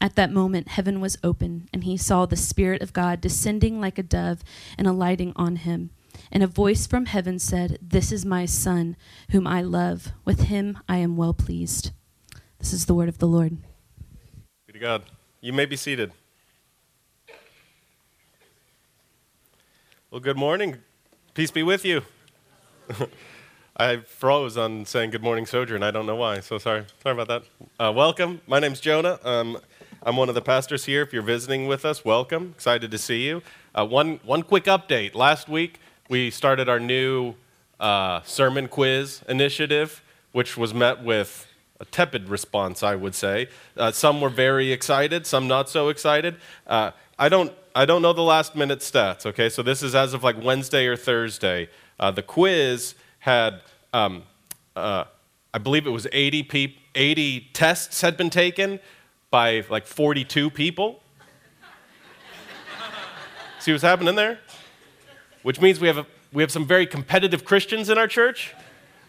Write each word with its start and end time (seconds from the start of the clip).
At 0.00 0.16
that 0.16 0.32
moment, 0.32 0.68
heaven 0.68 1.00
was 1.00 1.18
open, 1.22 1.68
and 1.72 1.84
he 1.84 1.96
saw 1.96 2.26
the 2.26 2.36
Spirit 2.36 2.82
of 2.82 2.92
God 2.92 3.20
descending 3.20 3.80
like 3.80 3.98
a 3.98 4.02
dove 4.02 4.42
and 4.76 4.86
alighting 4.86 5.32
on 5.36 5.56
him. 5.56 5.90
And 6.30 6.42
a 6.42 6.46
voice 6.46 6.86
from 6.86 7.06
heaven 7.06 7.38
said, 7.38 7.78
This 7.80 8.12
is 8.12 8.24
my 8.24 8.46
Son, 8.46 8.96
whom 9.30 9.46
I 9.46 9.62
love. 9.62 10.12
With 10.24 10.40
him 10.40 10.78
I 10.88 10.98
am 10.98 11.16
well 11.16 11.34
pleased. 11.34 11.90
This 12.58 12.72
is 12.72 12.86
the 12.86 12.94
word 12.94 13.08
of 13.08 13.18
the 13.18 13.26
Lord. 13.26 13.58
Be 14.66 14.72
to 14.72 14.78
God. 14.78 15.02
You 15.40 15.52
may 15.52 15.66
be 15.66 15.76
seated. 15.76 16.12
Well, 20.10 20.20
good 20.20 20.36
morning. 20.36 20.78
Peace 21.34 21.50
be 21.50 21.62
with 21.62 21.84
you. 21.84 22.02
I 23.76 23.96
froze 23.98 24.56
on 24.56 24.84
saying 24.84 25.10
good 25.10 25.22
morning, 25.22 25.46
Sojourn. 25.46 25.82
I 25.82 25.90
don't 25.90 26.06
know 26.06 26.14
why, 26.14 26.38
so 26.38 26.58
sorry. 26.58 26.84
Sorry 27.02 27.20
about 27.20 27.28
that. 27.28 27.42
Uh, 27.84 27.92
welcome. 27.92 28.40
My 28.46 28.60
name's 28.60 28.78
Jonah. 28.78 29.18
Um, 29.24 29.58
I'm 30.06 30.18
one 30.18 30.28
of 30.28 30.34
the 30.34 30.42
pastors 30.42 30.84
here. 30.84 31.00
If 31.00 31.14
you're 31.14 31.22
visiting 31.22 31.66
with 31.66 31.86
us, 31.86 32.04
welcome. 32.04 32.52
Excited 32.54 32.90
to 32.90 32.98
see 32.98 33.26
you. 33.26 33.40
Uh, 33.74 33.86
one, 33.86 34.20
one 34.22 34.42
quick 34.42 34.64
update. 34.64 35.14
Last 35.14 35.48
week, 35.48 35.80
we 36.10 36.30
started 36.30 36.68
our 36.68 36.78
new 36.78 37.36
uh, 37.80 38.20
sermon 38.24 38.68
quiz 38.68 39.22
initiative, 39.30 40.02
which 40.32 40.58
was 40.58 40.74
met 40.74 41.02
with 41.02 41.46
a 41.80 41.86
tepid 41.86 42.28
response, 42.28 42.82
I 42.82 42.96
would 42.96 43.14
say. 43.14 43.48
Uh, 43.78 43.92
some 43.92 44.20
were 44.20 44.28
very 44.28 44.72
excited, 44.72 45.26
some 45.26 45.48
not 45.48 45.70
so 45.70 45.88
excited. 45.88 46.36
Uh, 46.66 46.90
I 47.18 47.30
don't, 47.30 47.50
I 47.74 47.86
don't 47.86 48.02
know 48.02 48.12
the 48.12 48.20
last 48.20 48.54
minute 48.54 48.80
stats, 48.80 49.24
okay? 49.24 49.48
So 49.48 49.62
this 49.62 49.82
is 49.82 49.94
as 49.94 50.12
of 50.12 50.22
like 50.22 50.36
Wednesday 50.44 50.84
or 50.84 50.96
Thursday. 50.96 51.70
Uh, 51.98 52.10
the 52.10 52.22
quiz 52.22 52.94
had, 53.20 53.62
um, 53.94 54.24
uh, 54.76 55.04
I 55.54 55.58
believe 55.58 55.86
it 55.86 55.90
was 55.90 56.06
80, 56.12 56.42
pe- 56.42 56.74
80 56.94 57.48
tests 57.54 58.02
had 58.02 58.18
been 58.18 58.28
taken 58.28 58.80
by 59.34 59.64
like 59.68 59.84
42 59.84 60.48
people. 60.48 61.02
See 63.58 63.72
what's 63.72 63.82
happening 63.82 64.14
there? 64.14 64.38
Which 65.42 65.60
means 65.60 65.80
we 65.80 65.88
have, 65.88 65.98
a, 65.98 66.06
we 66.32 66.40
have 66.44 66.52
some 66.52 66.64
very 66.64 66.86
competitive 66.86 67.44
Christians 67.44 67.90
in 67.90 67.98
our 67.98 68.06
church 68.06 68.54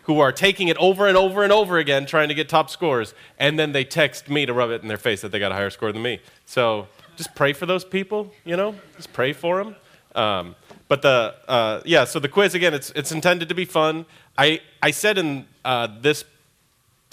who 0.06 0.20
are 0.20 0.32
taking 0.32 0.68
it 0.68 0.78
over 0.78 1.06
and 1.06 1.16
over 1.16 1.44
and 1.44 1.54
over 1.54 1.78
again 1.78 2.08
trying 2.08 2.30
to 2.30 2.34
get 2.34 2.50
top 2.50 2.72
scores. 2.72 3.14
And 3.38 3.60
then 3.60 3.72
they 3.72 3.84
text 3.84 4.28
me 4.28 4.48
to 4.48 4.54
rub 4.54 4.72
it 4.72 4.82
in 4.82 4.88
their 4.88 4.98
face 4.98 5.22
that 5.22 5.32
they 5.32 5.38
got 5.38 5.52
a 5.52 5.56
higher 5.56 5.70
score 5.70 5.92
than 5.92 6.02
me. 6.02 6.20
So 6.48 6.88
just 7.18 7.36
pray 7.36 7.54
for 7.54 7.68
those 7.68 7.86
people, 7.86 8.34
you 8.46 8.58
know? 8.58 8.74
Just 8.96 9.14
pray 9.14 9.32
for 9.32 9.64
them. 9.64 9.76
Um, 10.16 10.56
but 10.88 11.04
the 11.04 11.36
uh, 11.48 11.82
yeah, 11.86 12.06
so 12.06 12.20
the 12.20 12.30
quiz 12.30 12.56
again, 12.56 12.74
it's 12.74 12.90
it's 12.96 13.12
intended 13.12 13.50
to 13.50 13.56
be 13.56 13.66
fun. 13.66 14.08
I 14.40 14.62
I 14.82 14.90
said 14.90 15.20
in 15.20 15.46
uh, 15.64 15.88
this 16.02 16.24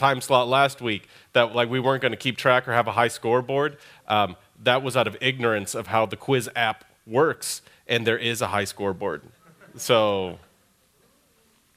time 0.02 0.20
slot 0.20 0.48
last 0.48 0.82
week 0.82 1.08
that 1.32 1.54
like 1.54 1.70
we 1.70 1.78
weren't 1.78 2.02
going 2.02 2.10
to 2.10 2.18
keep 2.18 2.36
track 2.36 2.66
or 2.66 2.72
have 2.72 2.88
a 2.88 2.92
high 2.92 3.06
scoreboard. 3.06 3.76
Um, 4.08 4.34
that 4.60 4.82
was 4.82 4.96
out 4.96 5.06
of 5.06 5.16
ignorance 5.20 5.76
of 5.76 5.86
how 5.86 6.06
the 6.06 6.16
quiz 6.16 6.50
app 6.56 6.84
works, 7.06 7.62
and 7.86 8.04
there 8.04 8.18
is 8.18 8.42
a 8.42 8.48
high 8.48 8.64
scoreboard. 8.64 9.22
So 9.76 10.40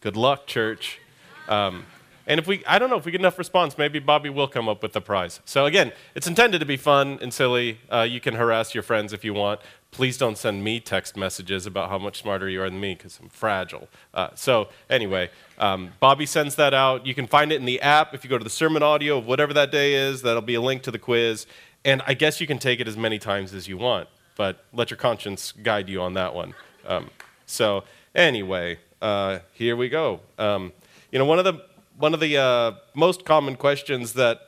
good 0.02 0.18
luck, 0.18 0.48
church. 0.48 1.00
Um, 1.48 1.86
and 2.28 2.40
if 2.40 2.48
we, 2.48 2.64
I 2.66 2.80
don't 2.80 2.90
know, 2.90 2.98
if 2.98 3.06
we 3.06 3.12
get 3.12 3.22
enough 3.22 3.38
response, 3.38 3.78
maybe 3.78 4.00
Bobby 4.00 4.30
will 4.30 4.48
come 4.48 4.68
up 4.68 4.82
with 4.82 4.94
the 4.94 5.02
prize. 5.02 5.40
So 5.46 5.66
again, 5.66 5.92
it's 6.16 6.28
intended 6.28 6.60
to 6.60 6.66
be 6.66 6.78
fun 6.78 7.20
and 7.22 7.34
silly. 7.34 7.80
Uh, 7.92 8.02
you 8.02 8.20
can 8.20 8.36
harass 8.36 8.74
your 8.74 8.84
friends 8.84 9.14
if 9.14 9.24
you 9.24 9.34
want. 9.34 9.62
Please 9.92 10.18
don't 10.18 10.38
send 10.38 10.64
me 10.64 10.80
text 10.80 11.16
messages 11.16 11.66
about 11.66 11.90
how 11.90 11.98
much 11.98 12.22
smarter 12.22 12.50
you 12.50 12.62
are 12.62 12.70
than 12.70 12.80
me 12.80 12.96
because 12.96 13.20
I'm 13.22 13.30
fragile. 13.30 13.88
Uh, 14.14 14.30
so 14.36 14.70
anyway, 14.90 15.30
um, 15.60 15.92
Bobby 16.00 16.26
sends 16.26 16.56
that 16.56 16.74
out. 16.74 17.06
You 17.06 17.14
can 17.14 17.28
find 17.28 17.52
it 17.52 17.58
in 17.58 17.66
the 17.66 17.80
app 17.82 18.14
if 18.14 18.24
you 18.24 18.30
go 18.30 18.38
to 18.38 18.44
the 18.44 18.50
sermon 18.50 18.84
audio 18.84 19.20
of 19.20 19.28
whatever 19.28 19.54
that 19.54 19.72
day 19.72 19.94
is. 19.94 20.24
That'll 20.24 20.42
be 20.42 20.56
a 20.56 20.62
link 20.62 20.82
to 20.84 20.92
the 20.92 21.00
quiz. 21.00 21.46
And 21.86 22.02
I 22.08 22.16
guess 22.16 22.42
you 22.42 22.48
can 22.48 22.58
take 22.58 22.80
it 22.80 22.88
as 22.88 22.98
many 22.98 23.20
times 23.20 23.54
as 23.54 23.68
you 23.68 23.78
want, 23.78 24.10
but 24.36 24.66
let 24.74 24.90
your 24.90 24.98
conscience 24.98 25.52
guide 25.52 25.88
you 25.88 26.02
on 26.02 26.16
that 26.16 26.34
one. 26.34 26.56
Um, 26.88 27.12
so 27.46 27.84
anyway, 28.16 28.80
uh, 29.02 29.40
here 29.54 29.76
we 29.76 29.88
go. 29.88 30.22
Um, 30.40 30.74
you 31.12 31.20
know, 31.20 31.26
one 31.26 31.38
of 31.38 31.46
the 31.46 31.62
one 31.98 32.14
of 32.14 32.20
the 32.20 32.38
uh, 32.38 32.72
most 32.94 33.26
common 33.26 33.56
questions 33.56 34.14
that 34.14 34.42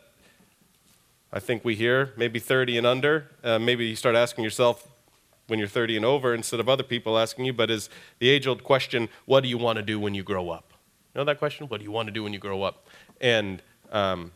I 1.32 1.40
think 1.40 1.64
we 1.64 1.76
hear, 1.76 2.14
maybe 2.18 2.40
30 2.40 2.78
and 2.78 2.88
under, 2.88 3.30
uh, 3.44 3.60
maybe 3.60 3.86
you 3.86 3.96
start 3.96 4.16
asking 4.16 4.44
yourself 4.44 4.88
when 5.48 5.60
you're 5.60 5.68
30 5.68 5.98
and 5.98 6.06
over 6.06 6.34
instead 6.34 6.60
of 6.60 6.68
other 6.68 6.84
people 6.84 7.18
asking 7.18 7.46
you, 7.46 7.54
but 7.54 7.72
is 7.72 7.90
the 8.20 8.30
age 8.30 8.48
old 8.48 8.64
question, 8.64 9.08
what 9.26 9.42
do 9.42 9.50
you 9.50 9.58
want 9.58 9.78
to 9.78 9.82
do 9.82 10.00
when 10.00 10.14
you 10.14 10.24
grow 10.24 10.50
up? 10.50 10.74
You 11.14 11.20
know 11.20 11.26
that 11.26 11.40
question? 11.40 11.68
What 11.68 11.80
do 11.80 11.86
you 11.86 11.92
want 11.92 12.08
to 12.08 12.12
do 12.12 12.24
when 12.24 12.34
you 12.34 12.40
grow 12.40 12.64
up? 12.64 12.86
And 13.22 13.62
um, 13.92 14.32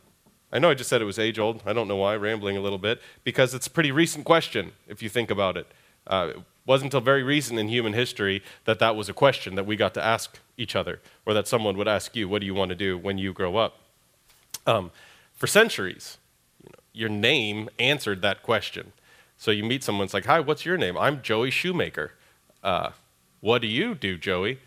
I 0.50 0.58
know 0.58 0.70
I 0.70 0.74
just 0.74 0.88
said 0.88 1.02
it 1.02 1.06
was 1.06 1.18
age 1.18 1.38
old. 1.38 1.62
I 1.66 1.72
don't 1.72 1.88
know 1.88 1.96
why, 1.96 2.16
rambling 2.16 2.56
a 2.56 2.60
little 2.60 2.78
bit, 2.78 3.00
because 3.24 3.52
it's 3.52 3.66
a 3.66 3.70
pretty 3.70 3.92
recent 3.92 4.24
question 4.24 4.72
if 4.88 5.02
you 5.02 5.08
think 5.08 5.30
about 5.30 5.56
it. 5.56 5.66
Uh, 6.06 6.28
it 6.30 6.42
wasn't 6.66 6.86
until 6.86 7.00
very 7.00 7.22
recent 7.22 7.58
in 7.58 7.68
human 7.68 7.92
history 7.92 8.42
that 8.64 8.78
that 8.78 8.94
was 8.96 9.08
a 9.08 9.12
question 9.12 9.54
that 9.54 9.66
we 9.66 9.76
got 9.76 9.94
to 9.94 10.02
ask 10.02 10.38
each 10.56 10.76
other, 10.76 11.00
or 11.26 11.34
that 11.34 11.48
someone 11.48 11.76
would 11.76 11.88
ask 11.88 12.14
you, 12.14 12.28
What 12.28 12.40
do 12.40 12.46
you 12.46 12.54
want 12.54 12.68
to 12.70 12.74
do 12.74 12.96
when 12.96 13.18
you 13.18 13.32
grow 13.32 13.56
up? 13.56 13.78
Um, 14.66 14.90
for 15.34 15.46
centuries, 15.46 16.18
you 16.62 16.70
know, 16.70 16.78
your 16.92 17.08
name 17.08 17.68
answered 17.78 18.22
that 18.22 18.42
question. 18.42 18.92
So 19.36 19.50
you 19.50 19.64
meet 19.64 19.82
someone, 19.82 20.04
it's 20.04 20.14
like, 20.14 20.26
Hi, 20.26 20.40
what's 20.40 20.64
your 20.64 20.76
name? 20.76 20.96
I'm 20.96 21.20
Joey 21.22 21.50
Shoemaker. 21.50 22.12
Uh, 22.62 22.90
what 23.40 23.60
do 23.60 23.66
you 23.66 23.94
do, 23.94 24.16
Joey? 24.16 24.60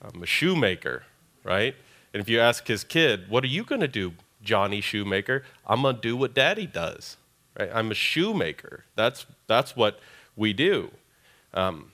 I'm 0.00 0.22
a 0.22 0.26
shoemaker, 0.26 1.04
right? 1.42 1.74
And 2.14 2.20
if 2.20 2.28
you 2.28 2.38
ask 2.40 2.66
his 2.68 2.84
kid, 2.84 3.28
What 3.28 3.42
are 3.42 3.48
you 3.48 3.64
going 3.64 3.80
to 3.80 3.88
do, 3.88 4.12
Johnny 4.42 4.80
Shoemaker? 4.80 5.44
I'm 5.66 5.82
going 5.82 5.96
to 5.96 6.00
do 6.00 6.16
what 6.16 6.34
daddy 6.34 6.66
does, 6.66 7.16
right? 7.58 7.70
I'm 7.74 7.90
a 7.90 7.94
shoemaker. 7.94 8.84
That's, 8.94 9.26
that's 9.48 9.74
what 9.74 9.98
we 10.40 10.54
do. 10.54 10.90
Um, 11.52 11.92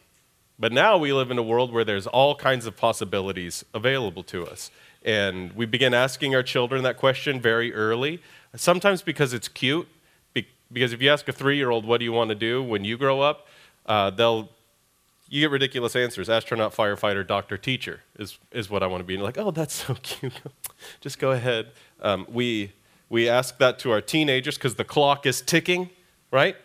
but 0.59 0.73
now 0.73 0.97
we 0.97 1.13
live 1.13 1.31
in 1.31 1.37
a 1.37 1.43
world 1.43 1.73
where 1.73 1.85
there's 1.85 2.07
all 2.07 2.37
kinds 2.37 2.65
of 2.65 2.77
possibilities 2.77 3.65
available 3.75 4.23
to 4.23 4.47
us. 4.47 4.71
And 5.05 5.53
we 5.53 5.67
begin 5.67 5.93
asking 5.93 6.35
our 6.35 6.45
children 6.45 6.83
that 6.85 6.97
question 6.97 7.41
very 7.41 7.75
early, 7.75 8.23
sometimes 8.55 9.03
because 9.03 9.35
it's 9.35 9.49
cute. 9.49 9.89
Because 10.73 10.93
if 10.93 11.03
you 11.03 11.11
ask 11.11 11.29
a 11.29 11.33
three 11.33 11.57
year 11.57 11.71
old, 11.71 11.85
what 11.85 11.99
do 11.99 12.05
you 12.05 12.13
want 12.13 12.31
to 12.31 12.35
do 12.35 12.63
when 12.63 12.85
you 12.85 12.97
grow 12.97 13.21
up, 13.21 13.47
uh, 13.85 14.11
they'll, 14.11 14.49
you 15.29 15.41
get 15.43 15.51
ridiculous 15.51 15.95
answers. 15.95 16.29
Astronaut, 16.29 16.75
firefighter, 16.75 17.27
doctor, 17.27 17.57
teacher 17.57 18.01
is, 18.19 18.39
is 18.53 18.71
what 18.71 18.83
I 18.83 18.87
want 18.87 19.01
to 19.01 19.05
be. 19.05 19.15
And 19.15 19.23
like, 19.23 19.39
oh, 19.39 19.51
that's 19.51 19.75
so 19.75 19.95
cute. 20.03 20.33
Just 21.01 21.19
go 21.19 21.33
ahead. 21.33 21.73
Um, 22.01 22.27
we, 22.29 22.73
we 23.09 23.29
ask 23.29 23.59
that 23.59 23.81
to 23.81 23.91
our 23.91 24.01
teenagers 24.01 24.57
because 24.57 24.77
the 24.77 24.85
clock 24.85 25.27
is 25.27 25.41
ticking, 25.41 25.91
right? 26.31 26.57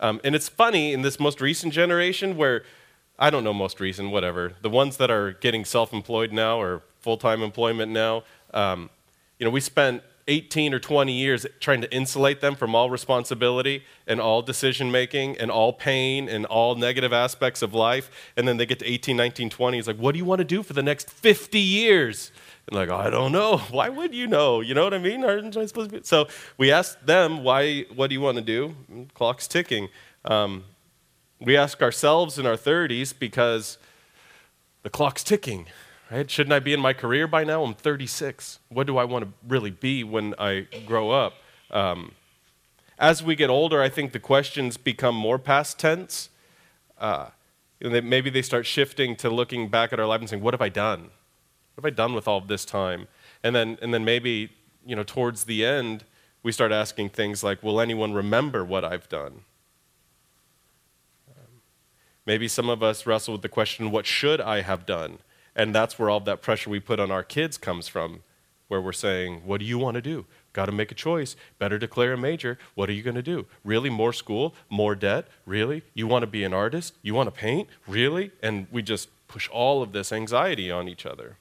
Um, 0.00 0.20
and 0.24 0.34
it's 0.34 0.48
funny 0.48 0.92
in 0.92 1.02
this 1.02 1.20
most 1.20 1.40
recent 1.40 1.72
generation 1.72 2.36
where 2.36 2.64
I 3.18 3.30
don't 3.30 3.44
know 3.44 3.54
most 3.54 3.80
recent, 3.80 4.10
whatever. 4.10 4.54
The 4.62 4.70
ones 4.70 4.96
that 4.96 5.10
are 5.10 5.32
getting 5.32 5.64
self-employed 5.64 6.32
now 6.32 6.60
or 6.60 6.82
full-time 7.00 7.42
employment 7.42 7.92
now, 7.92 8.24
um, 8.52 8.90
you 9.38 9.44
know, 9.44 9.50
we 9.50 9.60
spent 9.60 10.02
18 10.26 10.72
or 10.72 10.78
20 10.78 11.12
years 11.12 11.46
trying 11.60 11.80
to 11.82 11.94
insulate 11.94 12.40
them 12.40 12.54
from 12.54 12.74
all 12.74 12.88
responsibility 12.88 13.84
and 14.06 14.20
all 14.20 14.40
decision 14.40 14.90
making 14.90 15.36
and 15.36 15.50
all 15.50 15.72
pain 15.72 16.28
and 16.28 16.46
all 16.46 16.74
negative 16.74 17.12
aspects 17.12 17.60
of 17.60 17.74
life. 17.74 18.10
And 18.36 18.48
then 18.48 18.56
they 18.56 18.66
get 18.66 18.78
to 18.78 18.86
18, 18.86 19.16
19, 19.16 19.50
20. 19.50 19.78
It's 19.78 19.86
like, 19.86 19.96
what 19.96 20.12
do 20.12 20.18
you 20.18 20.24
want 20.24 20.38
to 20.38 20.44
do 20.44 20.62
for 20.62 20.72
the 20.72 20.82
next 20.82 21.10
50 21.10 21.58
years? 21.58 22.32
And 22.66 22.76
like, 22.76 22.88
I 22.88 23.10
don't 23.10 23.32
know. 23.32 23.58
Why 23.70 23.88
would 23.88 24.14
you 24.14 24.26
know? 24.26 24.60
You 24.60 24.74
know 24.74 24.84
what 24.84 24.94
I 24.94 24.98
mean? 24.98 25.24
Aren't 25.24 25.56
I 25.56 25.66
supposed 25.66 25.90
to 25.90 25.98
be? 25.98 26.04
So 26.04 26.28
we 26.56 26.72
asked 26.72 27.06
them, 27.06 27.44
why, 27.44 27.82
what 27.94 28.08
do 28.08 28.14
you 28.14 28.20
want 28.20 28.36
to 28.38 28.42
do? 28.42 28.74
Clock's 29.14 29.46
ticking. 29.46 29.88
Um, 30.24 30.64
we 31.40 31.56
ask 31.56 31.82
ourselves 31.82 32.38
in 32.38 32.46
our 32.46 32.56
30s 32.56 33.12
because 33.18 33.76
the 34.82 34.90
clock's 34.90 35.22
ticking, 35.22 35.66
right? 36.10 36.30
Shouldn't 36.30 36.52
I 36.52 36.58
be 36.58 36.72
in 36.72 36.80
my 36.80 36.92
career 36.92 37.26
by 37.26 37.44
now? 37.44 37.64
I'm 37.64 37.74
36. 37.74 38.58
What 38.68 38.86
do 38.86 38.98
I 38.98 39.04
want 39.04 39.24
to 39.24 39.30
really 39.46 39.70
be 39.70 40.04
when 40.04 40.34
I 40.38 40.66
grow 40.86 41.10
up? 41.10 41.34
Um, 41.70 42.12
as 42.98 43.22
we 43.22 43.34
get 43.34 43.50
older, 43.50 43.82
I 43.82 43.88
think 43.88 44.12
the 44.12 44.20
questions 44.20 44.76
become 44.76 45.14
more 45.14 45.38
past 45.38 45.78
tense. 45.78 46.30
Uh, 46.98 47.28
maybe 47.80 48.30
they 48.30 48.42
start 48.42 48.66
shifting 48.66 49.16
to 49.16 49.28
looking 49.28 49.68
back 49.68 49.92
at 49.92 49.98
our 49.98 50.06
life 50.06 50.20
and 50.20 50.30
saying, 50.30 50.42
What 50.42 50.54
have 50.54 50.62
I 50.62 50.68
done? 50.68 51.10
What 51.74 51.84
have 51.84 51.92
I 51.92 51.94
done 51.94 52.14
with 52.14 52.28
all 52.28 52.38
of 52.38 52.48
this 52.48 52.64
time? 52.64 53.08
And 53.42 53.54
then, 53.54 53.78
and 53.82 53.92
then 53.92 54.04
maybe, 54.04 54.52
you 54.86 54.94
know, 54.94 55.02
towards 55.02 55.44
the 55.44 55.64
end, 55.64 56.04
we 56.42 56.52
start 56.52 56.70
asking 56.70 57.10
things 57.10 57.42
like, 57.42 57.62
Will 57.62 57.80
anyone 57.80 58.12
remember 58.12 58.64
what 58.64 58.84
I've 58.84 59.08
done? 59.08 59.40
Um, 61.28 61.62
maybe 62.24 62.46
some 62.46 62.68
of 62.68 62.82
us 62.82 63.06
wrestle 63.06 63.32
with 63.32 63.42
the 63.42 63.48
question, 63.48 63.90
What 63.90 64.06
should 64.06 64.40
I 64.40 64.62
have 64.62 64.86
done? 64.86 65.18
And 65.56 65.74
that's 65.74 65.98
where 65.98 66.10
all 66.10 66.20
that 66.20 66.42
pressure 66.42 66.70
we 66.70 66.80
put 66.80 66.98
on 66.98 67.10
our 67.10 67.22
kids 67.22 67.56
comes 67.58 67.88
from, 67.88 68.22
where 68.68 68.80
we're 68.80 68.92
saying, 68.92 69.42
What 69.44 69.60
do 69.60 69.66
you 69.66 69.78
want 69.78 69.94
to 69.94 70.02
do? 70.02 70.26
Got 70.52 70.66
to 70.66 70.72
make 70.72 70.92
a 70.92 70.94
choice. 70.94 71.36
Better 71.58 71.78
declare 71.78 72.12
a 72.12 72.16
major. 72.16 72.58
What 72.74 72.88
are 72.88 72.92
you 72.92 73.02
going 73.02 73.16
to 73.16 73.22
do? 73.22 73.46
Really? 73.64 73.90
More 73.90 74.12
school? 74.12 74.54
More 74.70 74.94
debt? 74.94 75.26
Really? 75.46 75.82
You 75.94 76.06
want 76.06 76.22
to 76.22 76.28
be 76.28 76.44
an 76.44 76.54
artist? 76.54 76.94
You 77.02 77.12
want 77.14 77.26
to 77.26 77.32
paint? 77.32 77.68
Really? 77.88 78.30
And 78.42 78.68
we 78.70 78.80
just 78.80 79.08
push 79.26 79.48
all 79.50 79.82
of 79.82 79.92
this 79.92 80.12
anxiety 80.12 80.70
on 80.70 80.88
each 80.88 81.04
other. 81.04 81.38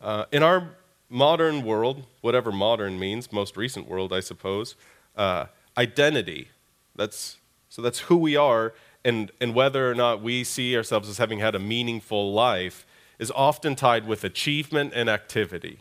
Uh, 0.00 0.26
in 0.30 0.44
our 0.44 0.70
modern 1.10 1.64
world, 1.64 2.04
whatever 2.20 2.52
modern 2.52 2.98
means, 2.98 3.32
most 3.32 3.56
recent 3.56 3.88
world, 3.88 4.12
I 4.12 4.20
suppose, 4.20 4.76
uh, 5.16 5.46
identity. 5.76 6.50
That's, 6.94 7.38
so 7.68 7.82
that's 7.82 8.00
who 8.00 8.16
we 8.16 8.36
are, 8.36 8.74
and, 9.08 9.32
and 9.40 9.54
whether 9.54 9.90
or 9.90 9.94
not 9.94 10.22
we 10.22 10.44
see 10.44 10.76
ourselves 10.76 11.08
as 11.08 11.16
having 11.16 11.38
had 11.38 11.54
a 11.54 11.58
meaningful 11.58 12.32
life 12.32 12.86
is 13.18 13.32
often 13.34 13.74
tied 13.74 14.06
with 14.06 14.22
achievement 14.22 14.92
and 14.94 15.08
activity. 15.08 15.80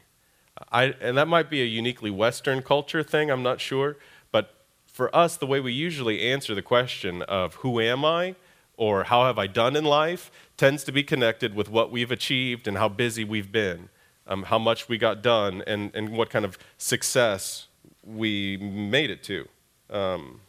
I, 0.72 0.96
and 1.02 1.18
that 1.18 1.28
might 1.28 1.50
be 1.50 1.62
a 1.62 1.66
uniquely 1.66 2.10
Western 2.10 2.62
culture 2.62 3.04
thing, 3.04 3.30
I'm 3.30 3.44
not 3.44 3.60
sure. 3.60 3.98
But 4.32 4.56
for 4.86 5.14
us, 5.16 5.36
the 5.36 5.46
way 5.46 5.60
we 5.60 5.74
usually 5.74 6.22
answer 6.22 6.56
the 6.56 6.62
question 6.62 7.22
of 7.24 7.56
who 7.56 7.82
am 7.82 8.06
I 8.06 8.36
or 8.78 9.04
how 9.04 9.26
have 9.26 9.38
I 9.38 9.48
done 9.48 9.76
in 9.76 9.84
life 9.84 10.32
tends 10.56 10.84
to 10.86 10.92
be 10.94 11.04
connected 11.04 11.54
with 11.54 11.70
what 11.70 11.92
we've 11.92 12.12
achieved 12.12 12.66
and 12.68 12.78
how 12.78 12.88
busy 12.88 13.26
we've 13.26 13.52
been, 13.52 13.90
um, 14.26 14.44
how 14.44 14.58
much 14.58 14.88
we 14.88 14.98
got 14.98 15.22
done, 15.22 15.64
and, 15.68 15.92
and 15.94 16.10
what 16.10 16.30
kind 16.30 16.46
of 16.46 16.58
success 16.78 17.68
we 18.04 18.56
made 18.58 19.10
it 19.10 19.22
to. 19.24 19.48
Um, 19.90 20.42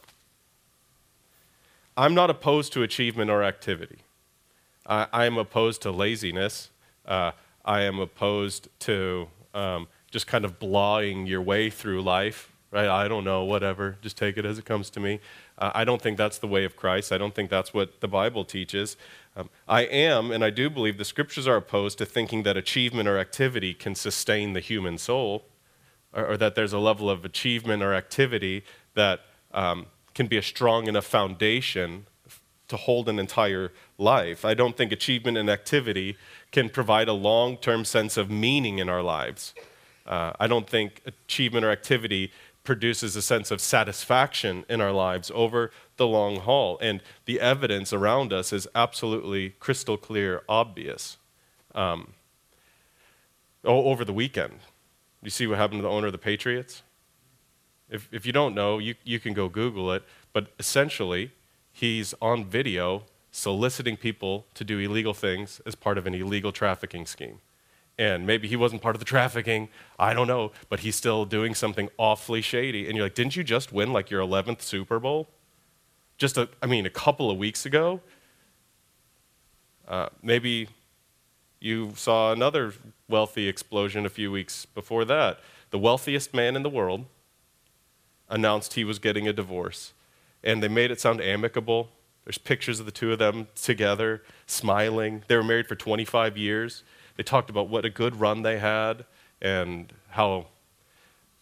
I'm 1.99 2.15
not 2.15 2.31
opposed 2.31 2.73
to 2.75 2.85
achievement 2.85 3.29
or 3.29 3.43
activity. 3.43 3.99
I, 4.87 5.09
I 5.13 5.25
am 5.25 5.37
opposed 5.37 5.83
to 5.83 5.91
laziness. 5.91 6.71
Uh, 7.05 7.33
I 7.65 7.83
am 7.83 7.99
opposed 7.99 8.69
to 8.81 9.27
um, 9.53 9.89
just 10.09 10.29
kind 10.29 10.45
of 10.45 10.61
blawing 10.61 11.27
your 11.27 11.43
way 11.43 11.71
through 11.71 12.03
life, 12.03 12.53
right? 12.71 12.87
I 12.87 13.09
don't 13.09 13.25
know, 13.25 13.43
whatever, 13.43 13.97
just 14.01 14.17
take 14.17 14.39
it 14.39 14.47
as 14.47 14.61
it 14.61 14.65
comes 14.65 14.91
to 14.91 15.01
me. 15.01 15.19
Uh, 15.59 15.73
I 15.75 15.85
don't 15.85 16.01
think 16.01 16.17
that's 16.17 16.39
the 16.39 16.47
way 16.47 16.65
of 16.65 16.77
Christ. 16.77 17.11
I 17.11 17.19
don't 17.19 17.35
think 17.35 17.51
that's 17.51 17.75
what 17.75 18.01
the 18.01 18.07
Bible 18.07 18.45
teaches. 18.45 18.97
Um, 19.37 19.51
I 19.67 19.81
am, 19.83 20.31
and 20.31 20.45
I 20.45 20.51
do 20.51 20.71
believe 20.71 20.99
the 20.99 21.05
scriptures 21.05 21.49
are 21.49 21.57
opposed 21.57 21.99
to 21.99 22.07
thinking 22.07 22.45
that 22.45 22.57
achievement 22.57 23.09
or 23.09 23.19
activity 23.19 23.75
can 23.75 23.97
sustain 23.97 24.53
the 24.53 24.61
human 24.61 24.99
soul, 24.99 25.47
or, 26.13 26.27
or 26.27 26.37
that 26.37 26.55
there's 26.55 26.73
a 26.73 26.79
level 26.79 27.11
of 27.11 27.25
achievement 27.25 27.83
or 27.83 27.93
activity 27.93 28.63
that 28.95 29.23
um, 29.53 29.87
can 30.19 30.27
be 30.27 30.37
a 30.37 30.43
strong 30.43 30.89
enough 30.89 31.07
foundation 31.07 32.05
to 32.67 32.77
hold 32.77 33.09
an 33.09 33.21
entire 33.21 33.71
life. 33.99 34.45
I 34.45 34.53
don't 34.53 34.77
think 34.77 34.91
achievement 34.91 35.39
and 35.39 35.49
activity 35.49 36.17
can 36.51 36.71
provide 36.71 37.07
a 37.07 37.13
long 37.13 37.57
term 37.57 37.85
sense 37.85 38.17
of 38.17 38.29
meaning 38.29 38.81
in 38.81 38.89
our 38.89 39.01
lives. 39.01 39.55
Uh, 40.05 40.33
I 40.41 40.49
don't 40.49 40.69
think 40.69 41.03
achievement 41.07 41.65
or 41.65 41.71
activity 41.71 42.33
produces 42.65 43.15
a 43.15 43.23
sense 43.23 43.53
of 43.53 43.61
satisfaction 43.61 44.65
in 44.69 44.81
our 44.81 44.91
lives 44.91 45.31
over 45.37 45.71
the 45.99 46.07
long 46.09 46.41
haul. 46.41 46.79
And 46.81 47.01
the 47.25 47.39
evidence 47.39 47.93
around 47.93 48.33
us 48.33 48.53
is 48.53 48.67
absolutely 48.75 49.51
crystal 49.61 49.97
clear, 49.97 50.43
obvious. 50.49 51.17
Um, 51.77 52.15
over 53.63 54.05
the 54.05 54.13
weekend, 54.13 54.59
you 55.23 55.31
see 55.31 55.47
what 55.47 55.59
happened 55.59 55.79
to 55.79 55.83
the 55.83 55.91
owner 55.91 56.09
of 56.09 56.13
the 56.13 56.19
Patriots? 56.19 56.83
If, 57.91 58.09
if 58.13 58.27
you 58.27 58.33
don't 58.33 58.55
know, 58.55 58.79
you, 58.79 58.95
you 59.05 59.19
can 59.19 59.33
go 59.33 59.49
Google 59.49 59.93
it. 59.93 60.03
But 60.33 60.49
essentially, 60.59 61.33
he's 61.73 62.15
on 62.21 62.45
video 62.45 63.05
soliciting 63.31 63.97
people 63.97 64.47
to 64.55 64.65
do 64.65 64.79
illegal 64.79 65.15
things 65.15 65.61
as 65.67 65.75
part 65.75 65.99
of 65.99 66.07
an 66.07 66.15
illegal 66.15 66.53
trafficking 66.53 67.07
scheme. 67.07 67.41
And 67.99 68.27
maybe 68.27 68.49
he 68.49 68.57
wasn't 68.57 68.83
part 68.83 68.95
of 68.95 69.01
the 69.01 69.05
trafficking 69.05 69.69
i 69.99 70.15
don't 70.15 70.29
know 70.29 70.53
but 70.69 70.81
he's 70.81 70.95
still 70.95 71.25
doing 71.25 71.55
something 71.55 71.89
awfully 71.99 72.41
shady. 72.41 72.87
And 72.87 72.97
you're 72.97 73.07
like 73.07 73.15
didn't 73.15 73.37
you 73.37 73.45
just 73.45 73.73
win 73.73 73.93
like 73.93 74.11
your 74.11 74.23
11th 74.23 74.63
super 74.63 74.99
bowl? 74.99 75.29
Just 76.17 76.37
a, 76.37 76.49
i 76.63 76.67
mean 76.67 76.87
a 76.87 76.91
couple 76.91 77.31
of 77.31 77.39
weeks 77.39 77.67
ago. 77.67 78.01
Uh, 79.87 80.09
maybe 80.23 80.69
you 81.61 81.93
saw 81.97 82.33
another 82.33 82.75
wealthy 83.09 83.49
explosion 83.49 84.05
a 84.07 84.11
few 84.11 84.31
weeks 84.31 84.67
before 84.67 85.05
that. 85.05 85.41
The 85.71 85.79
wealthiest 85.79 86.35
man 86.35 86.57
in 86.57 86.63
the 86.63 86.71
world 86.71 87.07
announced 88.29 88.75
he 88.75 88.85
was 88.85 88.99
getting 88.99 89.27
a 89.27 89.33
divorce 89.33 89.93
and 90.43 90.63
they 90.63 90.69
made 90.69 90.91
it 90.91 91.01
sound 91.01 91.21
amicable 91.21 91.91
there's 92.25 92.39
pictures 92.39 92.79
of 92.79 92.87
the 92.87 92.93
two 92.93 93.13
of 93.13 93.19
them 93.19 93.49
together 93.55 94.23
smiling 94.47 95.23
they 95.29 95.37
were 95.37 95.43
married 95.43 95.67
for 95.67 95.75
25 95.75 96.37
years 96.37 96.85
they 97.17 97.23
talked 97.23 97.51
about 97.51 97.69
what 97.69 97.85
a 97.85 97.91
good 97.91 98.21
run 98.21 98.43
they 98.43 98.59
had 98.59 99.05
and 99.43 99.93
how 100.11 100.47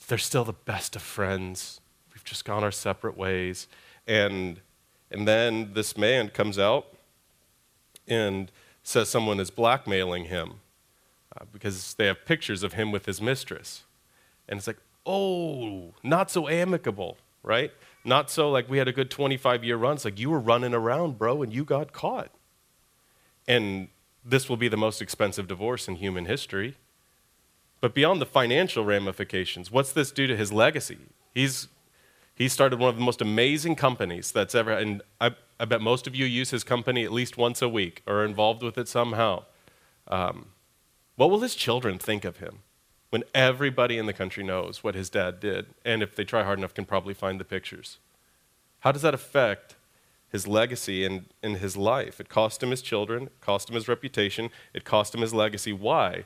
they're 0.09 0.19
still 0.19 0.45
the 0.45 0.53
best 0.53 0.97
of 0.97 1.03
friends. 1.03 1.81
We've 2.13 2.25
just 2.25 2.45
gone 2.45 2.63
our 2.63 2.73
separate 2.73 3.17
ways. 3.17 3.69
And, 4.07 4.61
and 5.11 5.27
then 5.27 5.73
this 5.75 5.97
man 5.97 6.29
comes 6.29 6.59
out 6.59 6.87
and 8.07 8.51
says 8.83 9.09
someone 9.09 9.41
is 9.41 9.51
blackmailing 9.51 10.25
him 10.25 10.61
uh, 11.37 11.45
because 11.53 11.95
they 11.95 12.07
have 12.07 12.25
pictures 12.25 12.63
of 12.63 12.75
him 12.75 12.93
with 12.93 13.07
his 13.07 13.21
mistress. 13.21 13.85
And 14.49 14.59
it's 14.59 14.67
like, 14.67 14.79
oh, 15.07 15.95
not 16.03 16.31
so 16.31 16.49
amicable, 16.49 17.17
right? 17.43 17.71
Not 18.05 18.31
so 18.31 18.51
like 18.51 18.69
we 18.69 18.79
had 18.79 18.89
a 18.89 18.93
good 18.93 19.11
25 19.11 19.65
year 19.65 19.77
run. 19.77 19.95
It's 19.95 20.05
like 20.05 20.19
you 20.19 20.31
were 20.31 20.41
running 20.41 20.75
around, 20.75 21.19
bro, 21.19 21.43
and 21.43 21.53
you 21.53 21.65
got 21.65 21.93
caught. 21.93 22.31
And 23.49 23.89
this 24.25 24.49
will 24.49 24.57
be 24.57 24.69
the 24.69 24.77
most 24.77 25.01
expensive 25.01 25.47
divorce 25.47 25.89
in 25.89 25.97
human 25.97 26.27
history. 26.27 26.77
But 27.81 27.95
beyond 27.95 28.21
the 28.21 28.27
financial 28.27 28.85
ramifications, 28.85 29.71
what's 29.71 29.93
this 29.93 30.11
do 30.11 30.27
to 30.27 30.37
his 30.37 30.53
legacy? 30.53 30.99
He's, 31.35 31.69
he 32.35 32.49
started 32.49 32.81
one 32.81 32.89
of 32.89 32.97
the 32.97 33.03
most 33.03 33.21
amazing 33.21 33.77
companies 33.77 34.33
that's 34.33 34.55
ever, 34.55 34.73
and 34.73 35.03
I, 35.21 35.37
I 35.61 35.67
bet 35.67 35.81
most 35.81 36.07
of 36.07 36.15
you 36.15 36.25
use 36.25 36.51
his 36.51 36.65
company 36.65 37.05
at 37.05 37.13
least 37.13 37.37
once 37.37 37.63
a 37.63 37.69
week 37.69 38.03
or 38.07 38.23
are 38.23 38.25
involved 38.25 38.63
with 38.63 38.79
it 38.79 38.89
somehow. 38.89 39.45
Um, 40.09 40.47
what 41.17 41.31
will 41.31 41.41
his 41.41 41.55
children 41.55 41.99
think 41.99 42.25
of 42.25 42.39
him 42.39 42.61
when 43.11 43.25
everybody 43.35 43.99
in 43.99 44.07
the 44.07 44.13
country 44.13 44.45
knows 44.45 44.83
what 44.83 44.95
his 44.95 45.11
dad 45.11 45.41
did, 45.41 45.67
and 45.85 46.03
if 46.03 46.15
they 46.15 46.25
try 46.25 46.43
hard 46.43 46.59
enough, 46.59 46.75
can 46.75 46.85
probably 46.85 47.15
find 47.15 47.41
the 47.41 47.45
pictures? 47.45 47.99
How 48.81 48.93
does 48.93 49.03
that 49.03 49.15
affect 49.15 49.77
his 50.31 50.47
legacy 50.47 51.05
and 51.05 51.25
in 51.43 51.57
his 51.57 51.77
life. 51.77 52.21
It 52.21 52.29
cost 52.29 52.63
him 52.63 52.71
his 52.71 52.83
children, 52.83 53.25
it 53.25 53.41
cost 53.41 53.69
him 53.69 53.75
his 53.75 53.89
reputation, 53.89 54.51
it 54.75 54.85
cost 54.85 55.15
him 55.15 55.21
his 55.21 55.33
legacy. 55.33 55.73
Why? 55.73 56.25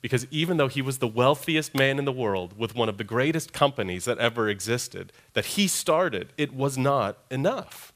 Because 0.00 0.26
even 0.30 0.56
though 0.56 0.68
he 0.68 0.82
was 0.82 0.98
the 0.98 1.06
wealthiest 1.06 1.74
man 1.74 1.98
in 1.98 2.04
the 2.04 2.12
world 2.12 2.58
with 2.58 2.74
one 2.74 2.88
of 2.88 2.98
the 2.98 3.04
greatest 3.04 3.52
companies 3.52 4.04
that 4.06 4.18
ever 4.18 4.48
existed, 4.48 5.12
that 5.34 5.44
he 5.44 5.68
started, 5.68 6.32
it 6.36 6.52
was 6.52 6.76
not 6.76 7.18
enough. 7.30 7.92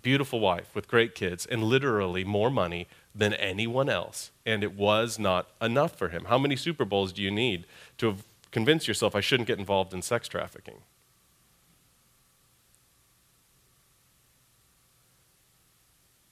Beautiful 0.00 0.38
wife 0.38 0.72
with 0.74 0.86
great 0.86 1.16
kids 1.16 1.44
and 1.44 1.64
literally 1.64 2.22
more 2.22 2.50
money 2.50 2.86
than 3.14 3.34
anyone 3.34 3.88
else. 3.88 4.30
And 4.46 4.62
it 4.62 4.74
was 4.74 5.18
not 5.18 5.48
enough 5.60 5.96
for 5.96 6.08
him. 6.08 6.26
How 6.26 6.38
many 6.38 6.56
Super 6.56 6.84
Bowls 6.84 7.12
do 7.12 7.22
you 7.22 7.30
need 7.30 7.66
to 7.98 8.16
convince 8.50 8.86
yourself 8.88 9.14
I 9.14 9.20
shouldn't 9.20 9.46
get 9.46 9.58
involved 9.58 9.92
in 9.92 10.02
sex 10.02 10.28
trafficking? 10.28 10.82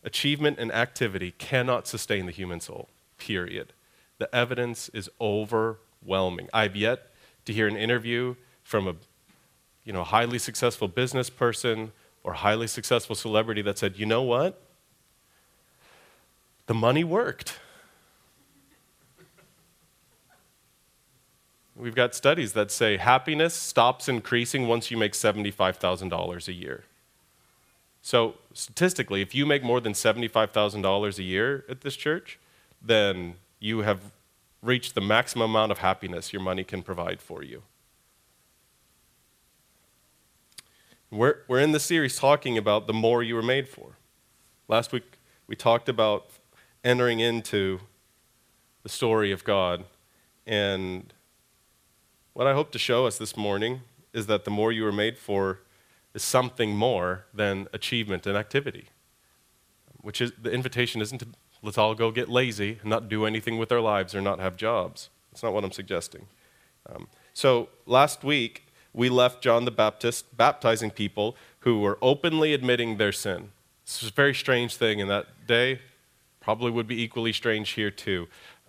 achievement 0.09 0.59
and 0.59 0.73
activity 0.73 1.33
cannot 1.33 1.87
sustain 1.87 2.27
the 2.27 2.33
human 2.33 2.61
soul, 2.61 2.89
period. 3.19 3.73
The 4.17 4.35
evidence 4.35 4.89
is 4.91 5.11
overwhelming. 5.21 6.49
I've 6.53 6.75
yet 6.75 7.13
to 7.45 7.53
hear 7.53 7.69
an 7.69 7.77
interview 7.77 8.35
from 8.65 8.89
a 8.89 8.95
you 9.85 9.93
know, 9.93 10.05
highly 10.05 10.39
successful 10.39 10.89
business 10.89 11.31
person 11.31 11.93
or 12.25 12.33
highly 12.35 12.67
successful 12.67 13.15
celebrity 13.15 13.63
that 13.63 13.79
said, 13.79 13.99
you 13.99 14.07
know 14.07 14.23
what? 14.23 14.61
The 16.69 16.75
money 16.75 17.03
worked. 17.03 17.59
We've 21.75 21.95
got 21.95 22.15
studies 22.15 22.53
that 22.53 22.71
say 22.71 22.99
happiness 22.99 23.55
stops 23.55 24.07
increasing 24.07 24.69
once 24.69 24.91
you 24.91 24.99
make 24.99 25.15
$75,000 25.15 26.49
a 26.49 26.53
year. 26.53 26.85
So, 28.03 28.35
statistically, 28.53 29.23
if 29.23 29.35
you 29.35 29.47
make 29.47 29.63
more 29.63 29.81
than 29.81 29.95
$75,000 29.95 31.19
a 31.19 31.23
year 31.23 31.65
at 31.71 31.81
this 31.81 31.97
church, 31.97 32.39
then 32.83 33.37
you 33.61 33.79
have 33.79 34.13
reached 34.61 34.95
the 34.95 35.01
maximum 35.01 35.51
amount 35.51 35.73
of 35.73 35.79
happiness 35.79 36.35
your 36.35 36.43
money 36.43 36.65
can 36.65 36.83
provide 36.83 37.23
for 37.23 37.43
you. 37.43 37.63
We're, 41.11 41.39
we're 41.49 41.61
in 41.61 41.73
the 41.73 41.81
series 41.81 42.19
talking 42.19 42.59
about 42.59 42.87
the 42.87 42.93
more 42.93 43.23
you 43.23 43.37
were 43.37 43.43
made 43.43 43.69
for. 43.69 43.97
Last 44.69 44.93
week, 44.93 45.19
we 45.47 45.57
talked 45.57 45.89
about 45.89 46.31
entering 46.85 47.21
into 47.21 47.81
the 48.83 48.89
story 48.89 49.33
of 49.33 49.45
God 49.45 49.85
and 50.47 51.13
what 52.33 52.47
I 52.47 52.55
hope 52.55 52.71
to 52.71 52.79
show 52.79 53.05
us 53.05 53.19
this 53.19 53.37
morning 53.37 53.81
is 54.13 54.27
that 54.29 54.45
the 54.45 54.51
more 54.51 54.73
you 54.73 54.87
are 54.87 54.93
made 54.93 55.19
for 55.19 55.59
is 56.15 56.23
something 56.23 56.75
more 56.75 57.27
than 57.35 57.67
achievement 57.73 58.27
and 58.27 58.37
activity. 58.37 58.87
Which 60.01 60.21
is 60.21 60.33
the 60.41 60.53
invitation 60.53 61.03
isn't 61.03 61.19
to 61.19 61.27
let's 61.63 61.77
all 61.77 61.95
go 61.95 62.11
get 62.11 62.29
lazy 62.29 62.79
and 62.81 62.89
not 62.89 63.09
do 63.09 63.27
anything 63.27 63.59
with 63.59 63.73
our 63.73 63.81
lives 63.81 64.15
or 64.15 64.21
not 64.21 64.39
have 64.39 64.57
jobs. 64.57 65.11
That's 65.33 65.43
not 65.43 65.53
what 65.53 65.65
I'm 65.65 65.73
suggesting. 65.73 66.27
Um, 66.89 67.09
so 67.35 67.69
last 67.87 68.23
week, 68.23 68.69
we 68.95 69.09
left 69.09 69.43
John 69.43 69.65
the 69.65 69.71
Baptist 69.71 70.37
baptizing 70.37 70.91
people 70.93 71.37
who 71.61 71.81
were 71.81 71.99
openly 72.01 72.55
admitting 72.55 72.97
their 72.97 73.13
sin. 73.13 73.51
This 73.85 74.01
was 74.01 74.11
a 74.13 74.15
very 74.15 74.35
strange 74.35 74.77
thing 74.77 75.01
in 75.01 75.09
that 75.09 75.47
day, 75.47 75.81
probably 76.49 76.71
would 76.71 76.87
be 76.87 77.03
equally 77.03 77.31
strange 77.31 77.73
here 77.73 77.91
too. 77.91 78.27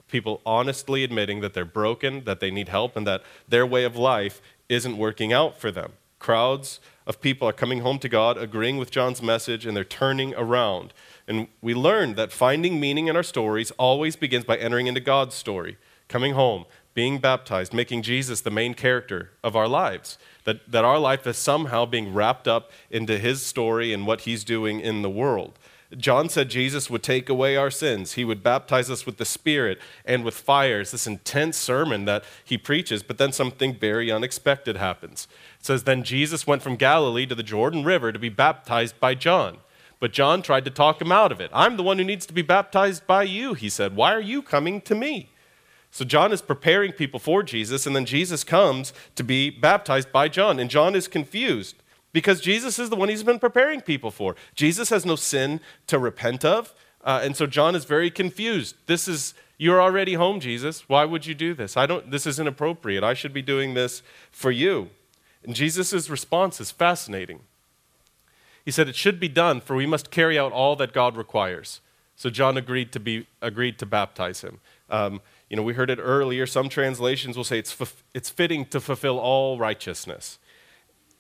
People 0.09 0.41
honestly 0.45 1.05
admitting 1.05 1.39
that 1.39 1.53
they're 1.53 1.63
broken, 1.63 2.25
that 2.25 2.41
they 2.41 2.51
need 2.51 2.67
help, 2.67 2.97
and 2.97 3.07
that 3.07 3.23
their 3.47 3.65
way 3.65 3.85
of 3.85 3.95
life 3.95 4.41
isn't 4.67 4.97
working 4.97 5.31
out 5.31 5.57
for 5.57 5.71
them. 5.71 5.93
Crowds 6.19 6.81
of 7.07 7.21
people 7.21 7.47
are 7.47 7.53
coming 7.53 7.79
home 7.79 7.97
to 7.99 8.09
God, 8.09 8.37
agreeing 8.37 8.79
with 8.79 8.91
John's 8.91 9.21
message, 9.21 9.65
and 9.65 9.77
they're 9.77 9.85
turning 9.85 10.33
around. 10.35 10.91
And 11.25 11.47
we 11.61 11.73
learned 11.73 12.17
that 12.17 12.33
finding 12.33 12.81
meaning 12.81 13.07
in 13.07 13.15
our 13.15 13.23
stories 13.23 13.71
always 13.77 14.17
begins 14.17 14.43
by 14.43 14.57
entering 14.57 14.87
into 14.87 14.99
God's 14.99 15.35
story, 15.35 15.77
coming 16.09 16.33
home, 16.33 16.65
being 16.93 17.19
baptized, 17.19 17.73
making 17.73 18.01
Jesus 18.01 18.41
the 18.41 18.51
main 18.51 18.73
character 18.73 19.31
of 19.41 19.55
our 19.55 19.69
lives. 19.69 20.17
That, 20.43 20.69
that 20.69 20.83
our 20.83 20.99
life 20.99 21.25
is 21.25 21.37
somehow 21.37 21.85
being 21.85 22.13
wrapped 22.13 22.45
up 22.45 22.71
into 22.91 23.17
his 23.17 23.41
story 23.41 23.93
and 23.93 24.05
what 24.05 24.21
he's 24.21 24.43
doing 24.43 24.81
in 24.81 25.01
the 25.01 25.09
world. 25.09 25.57
John 25.97 26.29
said 26.29 26.49
Jesus 26.49 26.87
would 26.89 27.01
take 27.01 27.29
away 27.29 27.55
our 27.55 27.71
sins. 27.71 28.13
He 28.13 28.23
would 28.23 28.43
baptize 28.43 28.91
us 28.91 29.07
with 29.07 29.17
the 29.17 29.25
Spirit 29.25 29.79
and 30.05 30.23
with 30.23 30.35
fire. 30.35 30.81
It's 30.81 30.91
this 30.91 31.07
intense 31.07 31.57
sermon 31.57 32.05
that 32.05 32.23
he 32.45 32.59
preaches, 32.59 33.01
but 33.01 33.17
then 33.17 33.31
something 33.31 33.73
very 33.73 34.11
unexpected 34.11 34.77
happens. 34.77 35.27
It 35.59 35.65
says, 35.65 35.83
Then 35.83 36.03
Jesus 36.03 36.45
went 36.45 36.61
from 36.61 36.75
Galilee 36.75 37.25
to 37.25 37.33
the 37.33 37.41
Jordan 37.41 37.83
River 37.83 38.11
to 38.11 38.19
be 38.19 38.29
baptized 38.29 38.99
by 38.99 39.15
John. 39.15 39.57
But 39.99 40.13
John 40.13 40.43
tried 40.43 40.63
to 40.65 40.71
talk 40.71 41.01
him 41.01 41.11
out 41.11 41.31
of 41.31 41.41
it. 41.41 41.49
I'm 41.53 41.75
the 41.75 41.83
one 41.83 41.97
who 41.97 42.03
needs 42.03 42.27
to 42.27 42.33
be 42.33 42.43
baptized 42.43 43.07
by 43.07 43.23
you, 43.23 43.55
he 43.55 43.67
said. 43.67 43.95
Why 43.95 44.13
are 44.13 44.21
you 44.21 44.43
coming 44.43 44.81
to 44.81 44.93
me? 44.93 45.31
So 45.91 46.05
John 46.05 46.31
is 46.31 46.43
preparing 46.43 46.91
people 46.91 47.19
for 47.19 47.41
Jesus, 47.41 47.87
and 47.87 47.95
then 47.95 48.05
Jesus 48.05 48.43
comes 48.43 48.93
to 49.15 49.23
be 49.23 49.49
baptized 49.49 50.11
by 50.11 50.27
John. 50.27 50.59
And 50.59 50.69
John 50.69 50.93
is 50.93 51.07
confused 51.07 51.75
because 52.11 52.41
Jesus 52.41 52.79
is 52.79 52.89
the 52.89 52.95
one 52.95 53.09
he's 53.09 53.23
been 53.23 53.39
preparing 53.39 53.81
people 53.81 54.11
for. 54.11 54.35
Jesus 54.55 54.89
has 54.89 55.05
no 55.05 55.15
sin 55.15 55.59
to 55.87 55.99
repent 55.99 56.43
of. 56.43 56.73
Uh, 57.03 57.21
and 57.23 57.35
so 57.35 57.45
John 57.45 57.75
is 57.75 57.85
very 57.85 58.11
confused. 58.11 58.75
This 58.87 59.07
is, 59.07 59.33
you're 59.57 59.81
already 59.81 60.15
home, 60.15 60.39
Jesus. 60.39 60.89
Why 60.89 61.05
would 61.05 61.25
you 61.25 61.33
do 61.33 61.53
this? 61.53 61.77
I 61.77 61.85
don't, 61.85 62.11
this 62.11 62.25
is 62.25 62.39
inappropriate. 62.39 63.03
I 63.03 63.13
should 63.13 63.33
be 63.33 63.41
doing 63.41 63.73
this 63.73 64.01
for 64.31 64.51
you. 64.51 64.89
And 65.43 65.55
Jesus' 65.55 66.09
response 66.09 66.59
is 66.59 66.71
fascinating. 66.71 67.41
He 68.65 68.71
said, 68.71 68.89
It 68.89 68.95
should 68.95 69.19
be 69.19 69.29
done, 69.29 69.61
for 69.61 69.75
we 69.75 69.85
must 69.85 70.11
carry 70.11 70.37
out 70.37 70.51
all 70.51 70.75
that 70.75 70.93
God 70.93 71.15
requires. 71.15 71.79
So 72.15 72.29
John 72.29 72.57
agreed 72.57 72.91
to, 72.91 72.99
be, 72.99 73.27
agreed 73.41 73.79
to 73.79 73.85
baptize 73.85 74.41
him. 74.41 74.59
Um, 74.89 75.21
you 75.49 75.55
know, 75.55 75.63
we 75.63 75.73
heard 75.73 75.89
it 75.89 75.99
earlier. 76.01 76.45
Some 76.45 76.67
translations 76.67 77.37
will 77.37 77.45
say 77.45 77.59
it's, 77.59 77.75
it's 78.13 78.29
fitting 78.29 78.65
to 78.65 78.81
fulfill 78.81 79.17
all 79.17 79.57
righteousness. 79.57 80.37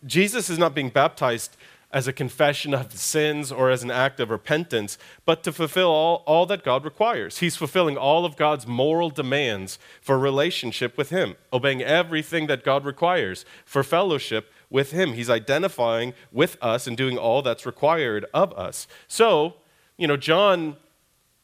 Jesus 0.05 0.49
is 0.49 0.57
not 0.57 0.73
being 0.73 0.89
baptized 0.89 1.57
as 1.91 2.07
a 2.07 2.13
confession 2.13 2.73
of 2.73 2.93
sins 2.93 3.51
or 3.51 3.71
as 3.71 3.81
an 3.81 3.89
act 3.89 4.19
of 4.19 4.29
repentance, 4.29 4.97
but 5.25 5.43
to 5.43 5.51
fulfill 5.51 5.89
all, 5.89 6.23
all 6.27 6.45
that 6.45 6.63
God 6.63 6.85
requires. 6.85 7.39
He's 7.39 7.55
fulfilling 7.55 7.97
all 7.97 8.25
of 8.25 8.35
God's 8.35 8.67
moral 8.67 9.09
demands 9.09 9.79
for 9.99 10.19
relationship 10.19 10.97
with 10.97 11.09
Him, 11.09 11.35
obeying 11.51 11.81
everything 11.81 12.47
that 12.47 12.63
God 12.63 12.85
requires 12.85 13.43
for 13.65 13.83
fellowship 13.83 14.51
with 14.69 14.91
Him. 14.91 15.13
He's 15.13 15.29
identifying 15.29 16.13
with 16.31 16.57
us 16.61 16.85
and 16.85 16.95
doing 16.95 17.17
all 17.17 17.41
that's 17.41 17.65
required 17.65 18.25
of 18.33 18.53
us. 18.53 18.87
So, 19.07 19.55
you 19.97 20.07
know, 20.07 20.17
John, 20.17 20.77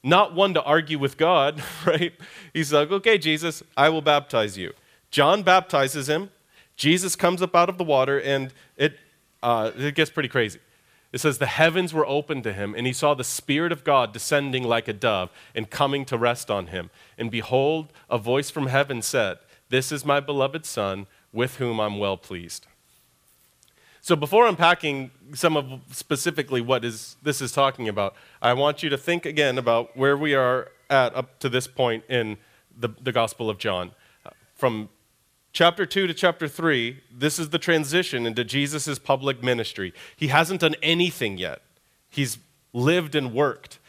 not 0.03 0.35
one 0.35 0.53
to 0.53 0.61
argue 0.61 0.99
with 0.99 1.17
God, 1.17 1.63
right? 1.85 2.13
He's 2.53 2.71
like, 2.71 2.91
okay, 2.91 3.17
Jesus, 3.17 3.63
I 3.75 3.89
will 3.89 4.03
baptize 4.03 4.57
you. 4.57 4.73
John 5.09 5.41
baptizes 5.41 6.07
him. 6.07 6.29
Jesus 6.75 7.15
comes 7.15 7.41
up 7.41 7.55
out 7.55 7.69
of 7.69 7.77
the 7.77 7.83
water, 7.83 8.19
and 8.19 8.53
it, 8.77 8.99
uh, 9.41 9.71
it 9.77 9.95
gets 9.95 10.09
pretty 10.09 10.29
crazy. 10.29 10.59
It 11.11 11.19
says, 11.19 11.37
The 11.37 11.45
heavens 11.45 11.93
were 11.93 12.05
opened 12.05 12.43
to 12.43 12.53
him, 12.53 12.75
and 12.75 12.85
he 12.85 12.93
saw 12.93 13.13
the 13.13 13.23
Spirit 13.23 13.71
of 13.71 13.83
God 13.83 14.11
descending 14.11 14.63
like 14.63 14.87
a 14.87 14.93
dove 14.93 15.31
and 15.53 15.69
coming 15.69 16.03
to 16.05 16.17
rest 16.17 16.51
on 16.51 16.67
him. 16.67 16.89
And 17.17 17.31
behold, 17.31 17.93
a 18.09 18.17
voice 18.17 18.49
from 18.49 18.67
heaven 18.67 19.01
said, 19.01 19.37
This 19.69 19.91
is 19.91 20.03
my 20.03 20.19
beloved 20.19 20.65
Son, 20.65 21.07
with 21.31 21.57
whom 21.57 21.79
I'm 21.79 21.99
well 21.99 22.17
pleased. 22.17 22.67
So 24.01 24.15
before 24.15 24.45
unpacking 24.45 25.09
some 25.33 25.57
of 25.57 25.81
specifically 25.89 26.61
what 26.61 26.85
is, 26.85 27.15
this 27.23 27.41
is 27.41 27.51
talking 27.51 27.87
about, 27.89 28.13
I 28.41 28.53
want 28.53 28.83
you 28.83 28.89
to 28.89 28.97
think 28.97 29.25
again 29.25 29.57
about 29.57 29.97
where 29.97 30.15
we 30.15 30.35
are 30.35 30.69
at 30.89 31.15
up 31.15 31.39
to 31.39 31.49
this 31.49 31.65
point 31.65 32.03
in 32.07 32.37
the, 32.77 32.89
the 33.01 33.11
Gospel 33.11 33.49
of 33.49 33.57
John. 33.57 33.91
From 34.53 34.89
chapter 35.55 35.85
2 35.85 36.05
to 36.05 36.13
chapter 36.13 36.49
3, 36.49 36.99
this 37.09 37.39
is 37.39 37.49
the 37.49 37.57
transition 37.57 38.27
into 38.27 38.43
Jesus' 38.43 38.99
public 38.99 39.41
ministry. 39.41 39.93
He 40.17 40.27
hasn't 40.27 40.59
done 40.59 40.75
anything 40.83 41.37
yet, 41.37 41.61
he's 42.09 42.37
lived 42.73 43.15
and 43.15 43.33
worked. 43.33 43.79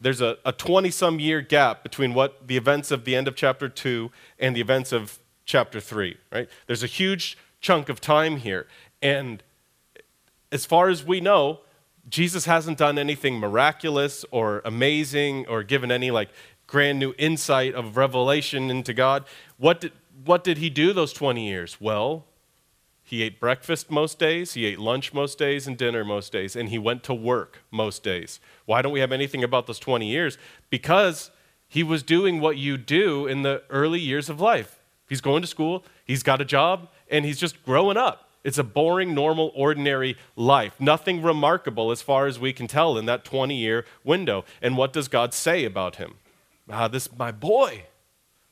There's 0.00 0.20
a 0.20 0.36
20 0.56 0.90
some 0.90 1.20
year 1.20 1.40
gap 1.40 1.82
between 1.82 2.14
what 2.14 2.46
the 2.46 2.56
events 2.56 2.90
of 2.90 3.04
the 3.04 3.16
end 3.16 3.28
of 3.28 3.34
chapter 3.34 3.68
2 3.68 4.10
and 4.38 4.56
the 4.56 4.60
events 4.60 4.92
of 4.92 5.18
chapter 5.44 5.80
3, 5.80 6.16
right? 6.32 6.48
There's 6.66 6.84
a 6.84 6.86
huge 6.86 7.36
chunk 7.60 7.88
of 7.88 8.00
time 8.00 8.36
here. 8.36 8.68
And 9.02 9.42
as 10.52 10.64
far 10.64 10.88
as 10.88 11.04
we 11.04 11.20
know, 11.20 11.60
Jesus 12.08 12.44
hasn't 12.44 12.78
done 12.78 12.96
anything 12.96 13.40
miraculous 13.40 14.24
or 14.30 14.62
amazing 14.64 15.46
or 15.48 15.64
given 15.64 15.90
any 15.90 16.12
like 16.12 16.28
grand 16.68 17.00
new 17.00 17.12
insight 17.18 17.74
of 17.74 17.96
revelation 17.96 18.70
into 18.70 18.94
God. 18.94 19.24
What 19.56 19.80
did, 19.80 19.92
what 20.24 20.44
did 20.44 20.58
he 20.58 20.70
do 20.70 20.92
those 20.92 21.12
20 21.12 21.46
years? 21.46 21.80
Well, 21.80 22.26
he 23.02 23.22
ate 23.22 23.40
breakfast 23.40 23.90
most 23.90 24.18
days, 24.18 24.52
he 24.52 24.66
ate 24.66 24.78
lunch 24.78 25.14
most 25.14 25.38
days, 25.38 25.66
and 25.66 25.78
dinner 25.78 26.04
most 26.04 26.30
days, 26.30 26.54
and 26.54 26.68
he 26.68 26.78
went 26.78 27.02
to 27.04 27.14
work 27.14 27.62
most 27.70 28.02
days. 28.02 28.38
Why 28.66 28.82
don't 28.82 28.92
we 28.92 29.00
have 29.00 29.12
anything 29.12 29.42
about 29.42 29.66
those 29.66 29.78
20 29.78 30.06
years? 30.06 30.36
Because 30.68 31.30
he 31.66 31.82
was 31.82 32.02
doing 32.02 32.40
what 32.40 32.58
you 32.58 32.76
do 32.76 33.26
in 33.26 33.42
the 33.42 33.62
early 33.70 34.00
years 34.00 34.28
of 34.28 34.40
life. 34.40 34.78
He's 35.08 35.22
going 35.22 35.40
to 35.42 35.48
school, 35.48 35.84
he's 36.04 36.22
got 36.22 36.40
a 36.40 36.44
job, 36.44 36.88
and 37.10 37.24
he's 37.24 37.38
just 37.38 37.64
growing 37.64 37.96
up. 37.96 38.28
It's 38.44 38.58
a 38.58 38.64
boring, 38.64 39.14
normal, 39.14 39.52
ordinary 39.54 40.16
life. 40.36 40.74
Nothing 40.78 41.22
remarkable 41.22 41.90
as 41.90 42.02
far 42.02 42.26
as 42.26 42.38
we 42.38 42.52
can 42.52 42.66
tell 42.66 42.96
in 42.98 43.06
that 43.06 43.24
20 43.24 43.54
year 43.54 43.84
window. 44.04 44.44
And 44.62 44.76
what 44.76 44.92
does 44.92 45.08
God 45.08 45.34
say 45.34 45.64
about 45.64 45.96
him? 45.96 46.14
Ah, 46.70 46.88
this 46.88 47.06
is 47.06 47.18
my 47.18 47.32
boy. 47.32 47.84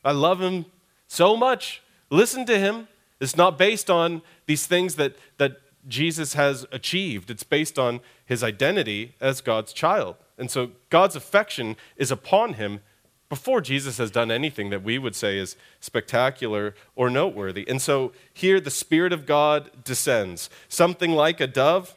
I 0.03 0.11
love 0.11 0.41
him 0.41 0.65
so 1.07 1.35
much. 1.35 1.81
Listen 2.09 2.45
to 2.45 2.57
him. 2.57 2.87
It's 3.19 3.35
not 3.35 3.57
based 3.57 3.89
on 3.89 4.21
these 4.45 4.67
things 4.67 4.95
that, 4.95 5.15
that 5.37 5.57
Jesus 5.87 6.33
has 6.33 6.65
achieved, 6.71 7.31
it's 7.31 7.43
based 7.43 7.79
on 7.79 8.01
his 8.25 8.43
identity 8.43 9.15
as 9.21 9.41
God's 9.41 9.73
child. 9.73 10.15
And 10.37 10.51
so 10.51 10.71
God's 10.89 11.15
affection 11.15 11.77
is 11.95 12.11
upon 12.11 12.53
him 12.53 12.81
before 13.29 13.59
Jesus 13.59 13.97
has 13.97 14.11
done 14.11 14.31
anything 14.31 14.69
that 14.69 14.83
we 14.83 14.97
would 14.97 15.15
say 15.15 15.37
is 15.37 15.55
spectacular 15.79 16.75
or 16.95 17.09
noteworthy. 17.09 17.67
And 17.67 17.81
so 17.81 18.13
here 18.33 18.59
the 18.59 18.71
Spirit 18.71 19.11
of 19.11 19.25
God 19.25 19.83
descends. 19.83 20.49
Something 20.69 21.11
like 21.11 21.41
a 21.41 21.47
dove 21.47 21.95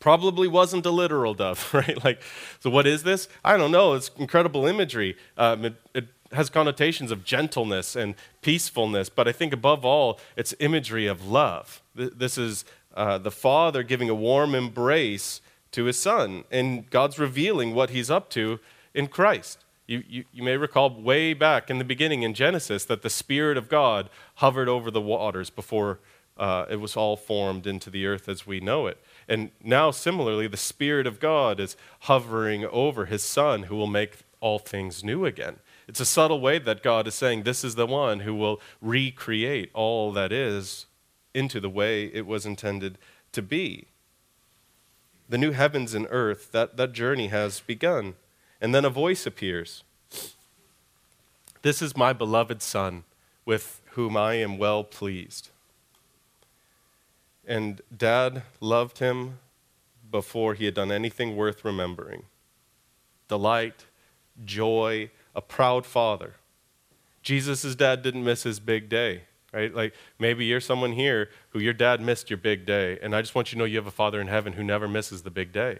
probably 0.00 0.46
wasn't 0.46 0.84
a 0.84 0.90
literal 0.90 1.32
dove, 1.32 1.70
right? 1.72 2.02
Like, 2.04 2.20
so 2.60 2.68
what 2.68 2.86
is 2.86 3.02
this? 3.02 3.28
I 3.44 3.56
don't 3.56 3.70
know. 3.70 3.94
It's 3.94 4.10
incredible 4.18 4.66
imagery. 4.66 5.16
Um, 5.38 5.64
it, 5.64 5.74
it 5.94 6.08
has 6.34 6.50
connotations 6.50 7.10
of 7.10 7.24
gentleness 7.24 7.96
and 7.96 8.14
peacefulness, 8.42 9.08
but 9.08 9.28
I 9.28 9.32
think 9.32 9.52
above 9.52 9.84
all, 9.84 10.18
it's 10.36 10.54
imagery 10.60 11.06
of 11.06 11.26
love. 11.26 11.82
This 11.94 12.38
is 12.38 12.64
uh, 12.94 13.18
the 13.18 13.30
Father 13.30 13.82
giving 13.82 14.08
a 14.08 14.14
warm 14.14 14.54
embrace 14.54 15.40
to 15.72 15.84
his 15.84 15.98
Son, 15.98 16.44
and 16.50 16.88
God's 16.88 17.18
revealing 17.18 17.74
what 17.74 17.90
he's 17.90 18.10
up 18.10 18.30
to 18.30 18.60
in 18.94 19.08
Christ. 19.08 19.64
You, 19.86 20.02
you, 20.08 20.24
you, 20.32 20.42
may 20.42 20.56
recall 20.56 20.88
way 20.88 21.34
back 21.34 21.68
in 21.68 21.78
the 21.78 21.84
beginning 21.84 22.22
in 22.22 22.32
Genesis 22.32 22.84
that 22.86 23.02
the 23.02 23.10
Spirit 23.10 23.58
of 23.58 23.68
God 23.68 24.08
hovered 24.36 24.68
over 24.68 24.90
the 24.90 25.00
waters 25.00 25.50
before 25.50 25.98
uh, 26.38 26.64
it 26.70 26.76
was 26.76 26.96
all 26.96 27.16
formed 27.16 27.66
into 27.66 27.90
the 27.90 28.06
earth 28.06 28.28
as 28.28 28.46
we 28.46 28.60
know 28.60 28.86
it. 28.86 28.98
And 29.28 29.50
now, 29.62 29.90
similarly, 29.90 30.46
the 30.46 30.56
Spirit 30.56 31.06
of 31.06 31.20
God 31.20 31.60
is 31.60 31.76
hovering 32.00 32.64
over 32.64 33.06
His 33.06 33.22
Son 33.22 33.64
who 33.64 33.76
will 33.76 33.86
make 33.86 34.18
all 34.40 34.58
things 34.58 35.04
new 35.04 35.26
again. 35.26 35.56
It's 35.86 36.00
a 36.00 36.06
subtle 36.06 36.40
way 36.40 36.58
that 36.58 36.82
God 36.82 37.06
is 37.06 37.14
saying, 37.14 37.42
This 37.42 37.64
is 37.64 37.74
the 37.74 37.86
one 37.86 38.20
who 38.20 38.34
will 38.34 38.60
recreate 38.80 39.70
all 39.74 40.12
that 40.12 40.32
is 40.32 40.86
into 41.34 41.60
the 41.60 41.68
way 41.68 42.06
it 42.06 42.26
was 42.26 42.46
intended 42.46 42.98
to 43.32 43.42
be. 43.42 43.86
The 45.28 45.38
new 45.38 45.52
heavens 45.52 45.94
and 45.94 46.06
earth, 46.10 46.52
that, 46.52 46.76
that 46.76 46.92
journey 46.92 47.28
has 47.28 47.60
begun. 47.60 48.14
And 48.60 48.74
then 48.74 48.84
a 48.84 48.90
voice 48.90 49.26
appears 49.26 49.82
This 51.62 51.82
is 51.82 51.96
my 51.96 52.12
beloved 52.12 52.62
Son, 52.62 53.04
with 53.44 53.82
whom 53.90 54.16
I 54.16 54.34
am 54.34 54.58
well 54.58 54.84
pleased. 54.84 55.50
And 57.46 57.82
dad 57.94 58.42
loved 58.60 58.98
him 58.98 59.38
before 60.10 60.54
he 60.54 60.64
had 60.64 60.74
done 60.74 60.90
anything 60.90 61.36
worth 61.36 61.64
remembering. 61.64 62.24
Delight, 63.28 63.86
joy, 64.44 65.10
a 65.34 65.40
proud 65.40 65.86
father. 65.86 66.34
Jesus' 67.22 67.74
dad 67.74 68.02
didn't 68.02 68.24
miss 68.24 68.42
his 68.42 68.60
big 68.60 68.88
day, 68.88 69.22
right? 69.52 69.74
Like 69.74 69.94
maybe 70.18 70.44
you're 70.44 70.60
someone 70.60 70.92
here 70.92 71.30
who 71.50 71.58
your 71.58 71.72
dad 71.72 72.00
missed 72.00 72.30
your 72.30 72.36
big 72.36 72.66
day, 72.66 72.98
and 73.02 73.14
I 73.16 73.22
just 73.22 73.34
want 73.34 73.50
you 73.50 73.56
to 73.56 73.58
know 73.60 73.64
you 73.64 73.76
have 73.76 73.86
a 73.86 73.90
father 73.90 74.20
in 74.20 74.28
heaven 74.28 74.52
who 74.54 74.62
never 74.62 74.86
misses 74.86 75.22
the 75.22 75.30
big 75.30 75.52
day. 75.52 75.78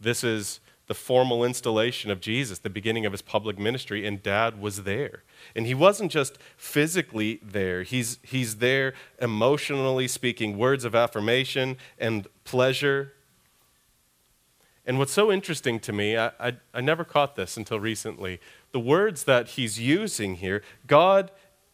This 0.00 0.24
is 0.24 0.60
the 0.88 0.94
formal 0.94 1.44
installation 1.44 2.10
of 2.10 2.18
Jesus, 2.18 2.58
the 2.60 2.70
beginning 2.70 3.04
of 3.04 3.12
his 3.12 3.20
public 3.20 3.58
ministry, 3.58 4.06
and 4.06 4.22
dad 4.22 4.58
was 4.58 4.84
there. 4.84 5.22
And 5.54 5.66
he 5.66 5.74
wasn't 5.74 6.10
just 6.10 6.38
physically 6.56 7.40
there, 7.42 7.82
he's, 7.82 8.18
he's 8.22 8.56
there 8.56 8.94
emotionally 9.20 10.08
speaking 10.08 10.56
words 10.56 10.84
of 10.84 10.94
affirmation 10.94 11.76
and 11.98 12.26
pleasure. 12.44 13.12
And 14.86 14.98
what's 14.98 15.12
so 15.12 15.30
interesting 15.30 15.78
to 15.80 15.92
me, 15.92 16.16
I, 16.16 16.30
I, 16.40 16.56
I 16.72 16.80
never 16.80 17.04
caught 17.04 17.36
this 17.36 17.58
until 17.58 17.78
recently. 17.78 18.40
The 18.72 18.80
words 18.80 19.24
that 19.24 19.48
he's 19.48 19.80
using 19.80 20.36
here, 20.36 20.62
God 20.86 21.30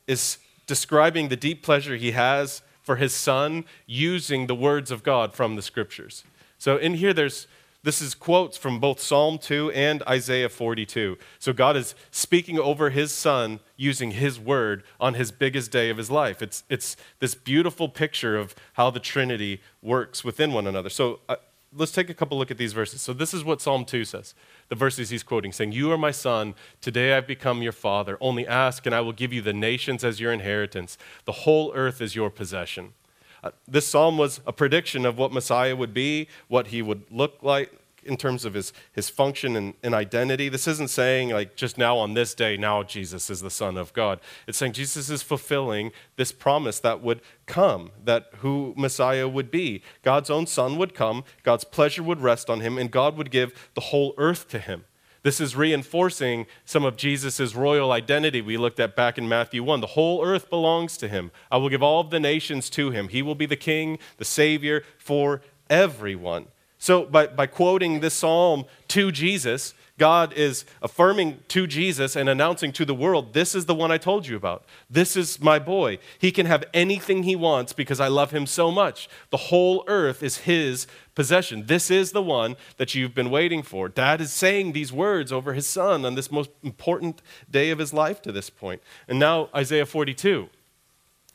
is 0.07 0.39
describing 0.67 1.29
the 1.29 1.37
deep 1.37 1.63
pleasure 1.63 1.97
he 1.97 2.13
has 2.13 2.63
for 2.83 2.97
his 2.97 3.15
son 3.15 3.65
using 3.87 4.47
the 4.47 4.55
words 4.55 4.91
of 4.91 5.03
God 5.03 5.35
from 5.35 5.57
the 5.57 5.63
scriptures. 5.63 6.25
So 6.59 6.77
in 6.77 6.95
here, 6.95 7.13
there's 7.13 7.47
this 7.85 8.01
is 8.01 8.15
quotes 8.15 8.57
from 8.57 8.81
both 8.81 8.99
Psalm 8.99 9.37
2 9.37 9.71
and 9.73 10.03
Isaiah 10.05 10.49
42. 10.49 11.19
So 11.39 11.53
God 11.53 11.77
is 11.77 11.95
speaking 12.11 12.59
over 12.59 12.89
his 12.89 13.13
son 13.13 13.61
using 13.77 14.13
his 14.13 14.41
word 14.41 14.85
on 14.99 15.13
his 15.13 15.31
biggest 15.31 15.71
day 15.71 15.91
of 15.91 15.99
his 15.99 16.11
life. 16.11 16.41
It's, 16.41 16.65
it's 16.71 16.97
this 17.21 17.35
beautiful 17.35 17.91
picture 17.91 18.39
of 18.39 18.55
how 18.73 18.89
the 18.89 19.01
Trinity 19.01 19.61
works 19.83 20.25
within 20.25 20.55
one 20.55 20.67
another. 20.67 20.89
So 20.89 21.21
uh, 21.29 21.37
let's 21.77 21.93
take 21.93 22.09
a 22.11 22.15
couple 22.15 22.39
look 22.39 22.51
at 22.51 22.59
these 22.59 22.73
verses. 22.73 23.01
So 23.01 23.13
this 23.13 23.35
is 23.35 23.45
what 23.45 23.61
Psalm 23.61 23.85
2 23.85 24.05
says. 24.05 24.35
The 24.69 24.75
verses 24.75 25.11
he's 25.11 25.23
quoting 25.23 25.53
saying, 25.53 25.73
"You 25.73 25.93
are 25.93 25.99
my 25.99 26.11
son, 26.11 26.55
today 26.81 27.15
I've 27.15 27.27
become 27.27 27.63
your 27.63 27.73
father. 27.73 28.17
Only 28.21 28.47
ask 28.47 28.87
and 28.87 28.95
I 28.95 29.01
will 29.01 29.13
give 29.13 29.33
you 29.33 29.43
the 29.43 29.53
nations 29.53 30.05
as 30.05 30.21
your 30.21 30.33
inheritance. 30.33 30.97
The 31.25 31.33
whole 31.33 31.73
earth 31.75 32.01
is 32.01 32.15
your 32.15 32.31
possession." 32.31 32.95
Uh, 33.43 33.51
this 33.69 33.87
psalm 33.87 34.17
was 34.17 34.41
a 34.47 34.53
prediction 34.53 35.05
of 35.05 35.19
what 35.19 35.33
Messiah 35.33 35.77
would 35.77 35.93
be, 35.93 36.29
what 36.49 36.69
he 36.69 36.81
would 36.81 37.03
look 37.11 37.43
like 37.43 37.73
in 38.07 38.17
terms 38.17 38.45
of 38.45 38.55
his, 38.55 38.73
his 38.93 39.09
function 39.09 39.57
and, 39.57 39.75
and 39.83 39.95
identity. 39.95 40.49
This 40.49 40.67
isn't 40.67 40.91
saying, 40.91 41.31
like, 41.31 41.57
just 41.57 41.79
now 41.79 41.97
on 41.97 42.15
this 42.15 42.35
day, 42.35 42.57
now 42.57 42.83
Jesus 42.83 43.31
is 43.31 43.41
the 43.41 43.51
Son 43.51 43.77
of 43.77 43.93
God. 43.93 44.21
It's 44.47 44.59
saying 44.59 44.73
Jesus 44.73 45.11
is 45.11 45.23
fulfilling 45.23 45.93
this 46.17 46.33
promise 46.33 46.81
that 46.81 47.03
would 47.03 47.21
come, 47.47 47.91
that 48.05 48.31
who 48.39 48.75
Messiah 48.77 49.29
would 49.29 49.51
be. 49.51 49.83
God's 50.03 50.31
own 50.31 50.47
Son 50.47 50.77
would 50.79 50.95
come, 50.95 51.25
God's 51.43 51.65
pleasure 51.65 52.03
would 52.03 52.21
rest 52.21 52.51
on 52.51 52.61
him, 52.61 52.79
and 52.79 52.91
God 52.91 53.17
would 53.17 53.31
give 53.31 53.71
the 53.75 53.81
whole 53.81 54.15
earth 54.19 54.49
to 54.49 54.59
him. 54.59 54.85
This 55.25 55.41
is 55.41 55.57
reinforcing 55.57 56.47
some 56.67 56.85
of 56.85 56.99
Jesus' 56.99 57.55
royal 57.55 57.93
identity 57.93 58.43
we 58.43 58.59
looked 58.59 58.79
at 58.79 58.95
back 58.95 59.17
in 59.17 59.27
Matthew 59.27 59.65
1. 59.65 59.81
The 59.81 59.87
whole 59.89 60.23
earth 60.23 60.51
belongs 60.51 60.99
to 60.99 61.09
him. 61.09 61.31
I 61.51 61.57
will 61.57 61.71
give 61.71 61.83
all 61.83 62.01
of 62.01 62.11
the 62.11 62.21
nations 62.21 62.69
to 62.71 62.91
him. 62.91 63.09
He 63.09 63.23
will 63.23 63.35
be 63.35 63.47
the 63.47 63.57
king, 63.57 63.99
the 64.19 64.27
savior 64.27 64.85
for 64.99 65.41
everyone. 65.71 66.49
So, 66.85 67.07
by, 67.07 67.29
by 67.29 67.47
quoting 67.47 68.01
this 68.01 68.13
psalm 68.13 68.67
to 68.89 69.11
Jesus, 69.11 69.73
God 69.97 70.35
is 70.35 70.67
affirming 70.83 71.39
to 71.49 71.67
Jesus 71.67 72.15
and 72.15 72.29
announcing 72.29 72.73
to 72.73 72.85
the 72.85 72.95
world, 72.95 73.33
This 73.33 73.55
is 73.55 73.65
the 73.65 73.75
one 73.75 73.91
I 73.91 73.97
told 73.97 74.27
you 74.27 74.37
about. 74.37 74.67
This 74.91 75.17
is 75.17 75.41
my 75.41 75.59
boy. 75.59 75.99
He 76.19 76.31
can 76.31 76.45
have 76.45 76.63
anything 76.75 77.23
he 77.23 77.37
wants 77.37 77.73
because 77.73 78.01
I 78.01 78.09
love 78.09 78.33
him 78.33 78.45
so 78.45 78.71
much. 78.71 79.09
The 79.31 79.49
whole 79.49 79.85
earth 79.87 80.23
is 80.23 80.37
his 80.45 80.87
possession. 81.15 81.65
This 81.69 81.91
is 81.91 82.13
the 82.13 82.21
one 82.21 82.55
that 82.77 82.95
you've 82.95 83.15
been 83.15 83.31
waiting 83.31 83.63
for. 83.63 83.89
Dad 83.89 84.21
is 84.21 84.31
saying 84.31 84.73
these 84.73 84.93
words 84.93 85.33
over 85.33 85.55
his 85.55 85.67
son 85.67 86.05
on 86.05 86.17
this 86.17 86.31
most 86.31 86.51
important 86.63 87.23
day 87.51 87.71
of 87.71 87.79
his 87.79 87.95
life 87.95 88.21
to 88.21 88.31
this 88.31 88.51
point. 88.51 88.83
And 89.09 89.19
now, 89.19 89.49
Isaiah 89.55 89.87
42. 89.87 90.51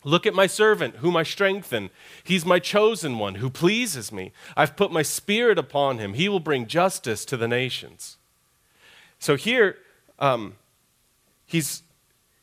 Look 0.04 0.26
at 0.26 0.34
my 0.34 0.48
servant, 0.48 0.98
whom 0.98 1.18
I 1.18 1.24
strengthen. 1.24 1.90
He's 2.24 2.46
my 2.46 2.60
chosen 2.60 3.20
one, 3.20 3.36
who 3.36 3.50
pleases 3.50 4.12
me. 4.12 4.32
I've 4.56 4.78
put 4.78 4.92
my 4.92 5.02
spirit 5.02 5.58
upon 5.58 5.98
him. 5.98 6.14
He 6.14 6.30
will 6.30 6.40
bring 6.40 6.68
justice 6.68 7.26
to 7.26 7.36
the 7.36 7.48
nations. 7.48 8.18
So 9.20 9.36
here, 9.36 9.78
um, 10.18 10.56
he's, 11.46 11.84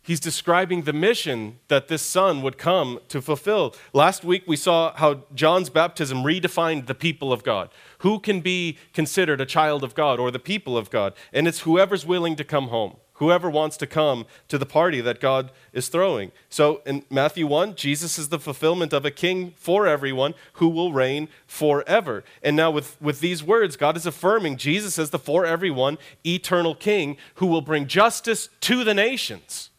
he's 0.03 0.21
describing 0.21 0.83
the 0.83 0.92
mission 0.92 1.59
that 1.69 1.88
this 1.88 2.03
son 2.03 2.42
would 2.42 2.59
come 2.59 3.01
to 3.09 3.23
fulfill. 3.23 3.75
Last 3.95 4.23
week, 4.23 4.45
we 4.47 4.57
saw 4.57 4.95
how 4.95 5.23
John's 5.35 5.71
baptism 5.71 6.25
redefined 6.25 6.87
the 6.87 6.95
people 6.95 7.33
of 7.33 7.42
God. 7.42 7.71
Who 8.01 8.19
can 8.21 8.42
be 8.42 8.77
considered 8.92 9.40
a 9.40 9.47
child 9.47 9.83
of 9.83 9.95
God 9.95 10.21
or 10.21 10.31
the 10.31 10.38
people 10.38 10.77
of 10.77 10.90
God? 10.90 11.14
And 11.33 11.49
it's 11.49 11.61
whoever's 11.61 12.05
willing 12.05 12.37
to 12.37 12.45
come 12.45 12.69
home 12.69 12.97
whoever 13.16 13.50
wants 13.50 13.76
to 13.79 13.87
come 13.87 14.26
to 14.48 14.59
the 14.59 14.66
party 14.66 15.00
that 15.00 15.20
God 15.20 15.50
is 15.72 15.88
throwing. 15.88 16.33
So 16.48 16.83
in 16.87 17.05
Matthew 17.11 17.46
1, 17.46 17.74
Jesus 17.74 18.18
is 18.18 18.29
the 18.29 18.38
fulfillment 18.38 18.92
of 18.92 19.05
a 19.05 19.11
king 19.11 19.52
for 19.57 19.87
everyone 19.87 20.35
who 20.55 20.68
will 20.68 20.92
reign 20.92 21.29
forever. 21.46 22.24
And 22.42 22.57
now, 22.57 22.70
with, 22.70 23.00
with 23.00 23.20
these 23.20 23.42
words, 23.42 23.76
God 23.76 23.96
is 23.96 24.07
affirming 24.07 24.57
Jesus 24.57 24.98
as 24.98 25.11
the 25.11 25.18
for 25.18 25.46
everyone 25.46 25.98
eternal 26.24 26.74
king 26.74 27.16
who 27.37 27.46
will 27.46 27.62
bring 27.62 27.87
justice 27.87 28.48
to 28.61 28.85
the 28.85 28.94
nations. 28.94 29.70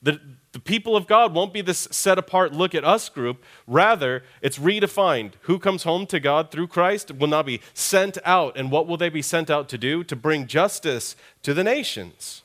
The, 0.00 0.20
the 0.52 0.60
people 0.60 0.94
of 0.94 1.06
God 1.06 1.34
won't 1.34 1.52
be 1.52 1.60
this 1.60 1.88
set 1.90 2.18
apart 2.18 2.52
look 2.52 2.74
at 2.74 2.84
us 2.84 3.08
group. 3.08 3.42
Rather, 3.66 4.22
it's 4.40 4.58
redefined. 4.58 5.32
Who 5.42 5.58
comes 5.58 5.82
home 5.82 6.06
to 6.06 6.20
God 6.20 6.50
through 6.50 6.68
Christ 6.68 7.12
will 7.12 7.28
now 7.28 7.42
be 7.42 7.60
sent 7.74 8.18
out. 8.24 8.56
And 8.56 8.70
what 8.70 8.86
will 8.86 8.96
they 8.96 9.08
be 9.08 9.22
sent 9.22 9.50
out 9.50 9.68
to 9.70 9.78
do? 9.78 10.04
To 10.04 10.14
bring 10.14 10.46
justice 10.46 11.16
to 11.42 11.52
the 11.52 11.64
nations. 11.64 12.42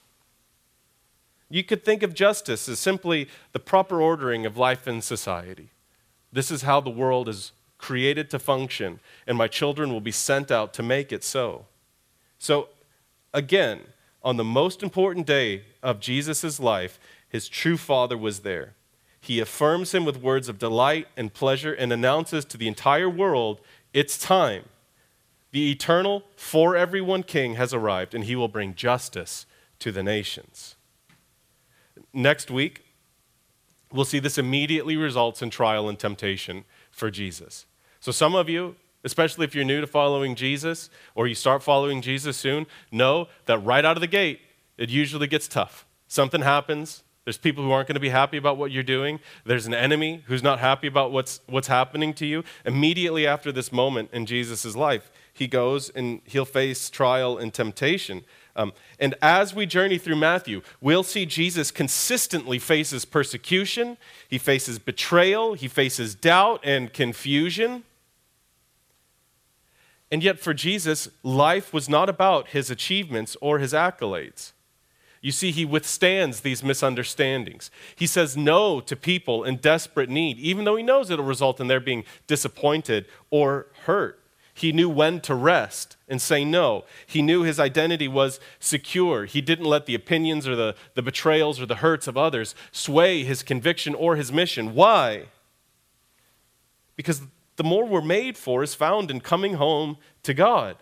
You 1.53 1.63
could 1.63 1.85
think 1.85 2.01
of 2.01 2.15
justice 2.15 2.67
as 2.67 2.79
simply 2.79 3.27
the 3.51 3.59
proper 3.59 4.01
ordering 4.01 4.43
of 4.43 4.57
life 4.57 4.87
in 4.87 5.03
society. 5.03 5.69
This 6.31 6.49
is 6.49 6.63
how 6.63 6.81
the 6.81 6.89
world 6.89 7.29
is 7.29 7.51
created 7.77 8.31
to 8.31 8.39
function, 8.39 8.99
and 9.27 9.37
my 9.37 9.47
children 9.47 9.93
will 9.93 10.01
be 10.01 10.11
sent 10.11 10.49
out 10.49 10.73
to 10.73 10.81
make 10.81 11.11
it 11.11 11.23
so. 11.23 11.67
So, 12.39 12.69
again, 13.35 13.81
on 14.23 14.37
the 14.37 14.43
most 14.43 14.81
important 14.81 15.27
day 15.27 15.65
of 15.83 15.99
Jesus' 15.99 16.59
life, 16.59 16.99
his 17.29 17.47
true 17.47 17.77
father 17.77 18.17
was 18.17 18.39
there. 18.39 18.73
He 19.21 19.39
affirms 19.39 19.93
him 19.93 20.05
with 20.05 20.23
words 20.23 20.49
of 20.49 20.57
delight 20.57 21.07
and 21.15 21.35
pleasure 21.35 21.75
and 21.75 21.93
announces 21.93 22.45
to 22.45 22.57
the 22.57 22.67
entire 22.67 23.07
world, 23.07 23.61
It's 23.93 24.17
time. 24.17 24.63
The 25.51 25.69
eternal, 25.69 26.23
for 26.35 26.75
everyone 26.75 27.21
king 27.21 27.53
has 27.57 27.75
arrived, 27.75 28.15
and 28.15 28.23
he 28.23 28.35
will 28.35 28.47
bring 28.47 28.73
justice 28.73 29.45
to 29.77 29.91
the 29.91 30.01
nations. 30.01 30.77
Next 32.13 32.51
week, 32.51 32.83
we'll 33.91 34.05
see 34.05 34.19
this 34.19 34.37
immediately 34.37 34.95
results 34.95 35.41
in 35.41 35.49
trial 35.49 35.89
and 35.89 35.97
temptation 35.97 36.65
for 36.91 37.09
Jesus. 37.09 37.65
So, 37.99 38.11
some 38.11 38.35
of 38.35 38.49
you, 38.49 38.75
especially 39.03 39.45
if 39.45 39.55
you're 39.55 39.65
new 39.65 39.81
to 39.81 39.87
following 39.87 40.35
Jesus 40.35 40.89
or 41.15 41.27
you 41.27 41.35
start 41.35 41.63
following 41.63 42.01
Jesus 42.01 42.37
soon, 42.37 42.67
know 42.91 43.27
that 43.45 43.59
right 43.59 43.83
out 43.83 43.97
of 43.97 44.01
the 44.01 44.07
gate, 44.07 44.41
it 44.77 44.89
usually 44.89 45.27
gets 45.27 45.47
tough. 45.47 45.85
Something 46.07 46.41
happens. 46.41 47.03
There's 47.25 47.37
people 47.37 47.63
who 47.63 47.71
aren't 47.71 47.87
going 47.87 47.95
to 47.95 48.01
be 48.01 48.09
happy 48.09 48.37
about 48.37 48.57
what 48.57 48.71
you're 48.71 48.83
doing. 48.83 49.19
There's 49.45 49.65
an 49.65 49.73
enemy 49.73 50.23
who's 50.27 50.43
not 50.43 50.59
happy 50.59 50.87
about 50.87 51.11
what's, 51.11 51.39
what's 51.47 51.69
happening 51.69 52.13
to 52.15 52.25
you. 52.25 52.43
Immediately 52.65 53.25
after 53.25 53.51
this 53.51 53.71
moment 53.71 54.09
in 54.11 54.25
Jesus' 54.25 54.75
life, 54.75 55.09
he 55.31 55.47
goes 55.47 55.89
and 55.89 56.21
he'll 56.25 56.45
face 56.45 56.89
trial 56.89 57.37
and 57.37 57.53
temptation. 57.53 58.25
Um, 58.55 58.73
and 58.99 59.15
as 59.21 59.55
we 59.55 59.65
journey 59.65 59.97
through 59.97 60.17
Matthew, 60.17 60.61
we'll 60.79 61.03
see 61.03 61.25
Jesus 61.25 61.71
consistently 61.71 62.59
faces 62.59 63.03
persecution, 63.03 63.97
he 64.29 64.37
faces 64.37 64.77
betrayal, 64.77 65.55
he 65.55 65.67
faces 65.67 66.13
doubt 66.13 66.59
and 66.63 66.93
confusion. 66.93 67.83
And 70.11 70.23
yet, 70.23 70.39
for 70.39 70.53
Jesus, 70.53 71.09
life 71.23 71.73
was 71.73 71.89
not 71.89 72.07
about 72.07 72.49
his 72.49 72.69
achievements 72.69 73.35
or 73.41 73.57
his 73.57 73.73
accolades. 73.73 74.51
You 75.21 75.31
see, 75.31 75.51
he 75.51 75.65
withstands 75.65 76.41
these 76.41 76.61
misunderstandings. 76.61 77.71
He 77.95 78.05
says 78.05 78.37
no 78.37 78.79
to 78.81 78.95
people 78.95 79.43
in 79.43 79.55
desperate 79.55 80.09
need, 80.09 80.37
even 80.37 80.65
though 80.65 80.75
he 80.75 80.83
knows 80.83 81.09
it'll 81.09 81.25
result 81.25 81.59
in 81.59 81.67
their 81.67 81.79
being 81.79 82.03
disappointed 82.27 83.05
or 83.31 83.67
hurt. 83.85 84.22
He 84.53 84.71
knew 84.71 84.87
when 84.87 85.19
to 85.21 85.33
rest 85.33 85.97
and 86.07 86.21
say 86.21 86.45
no. 86.45 86.85
He 87.07 87.21
knew 87.21 87.41
his 87.41 87.59
identity 87.59 88.07
was 88.07 88.39
secure. 88.59 89.25
He 89.25 89.41
didn't 89.41 89.65
let 89.65 89.87
the 89.87 89.95
opinions 89.95 90.47
or 90.47 90.55
the, 90.55 90.75
the 90.93 91.01
betrayals 91.01 91.59
or 91.59 91.65
the 91.65 91.77
hurts 91.77 92.07
of 92.07 92.17
others 92.17 92.53
sway 92.71 93.23
his 93.23 93.41
conviction 93.41 93.95
or 93.95 94.15
his 94.15 94.31
mission. 94.31 94.75
Why? 94.75 95.25
Because 96.95 97.23
the 97.55 97.63
more 97.63 97.85
we're 97.85 98.01
made 98.01 98.37
for 98.37 98.61
is 98.61 98.75
found 98.75 99.09
in 99.09 99.21
coming 99.21 99.55
home 99.55 99.97
to 100.21 100.33
God. 100.33 100.77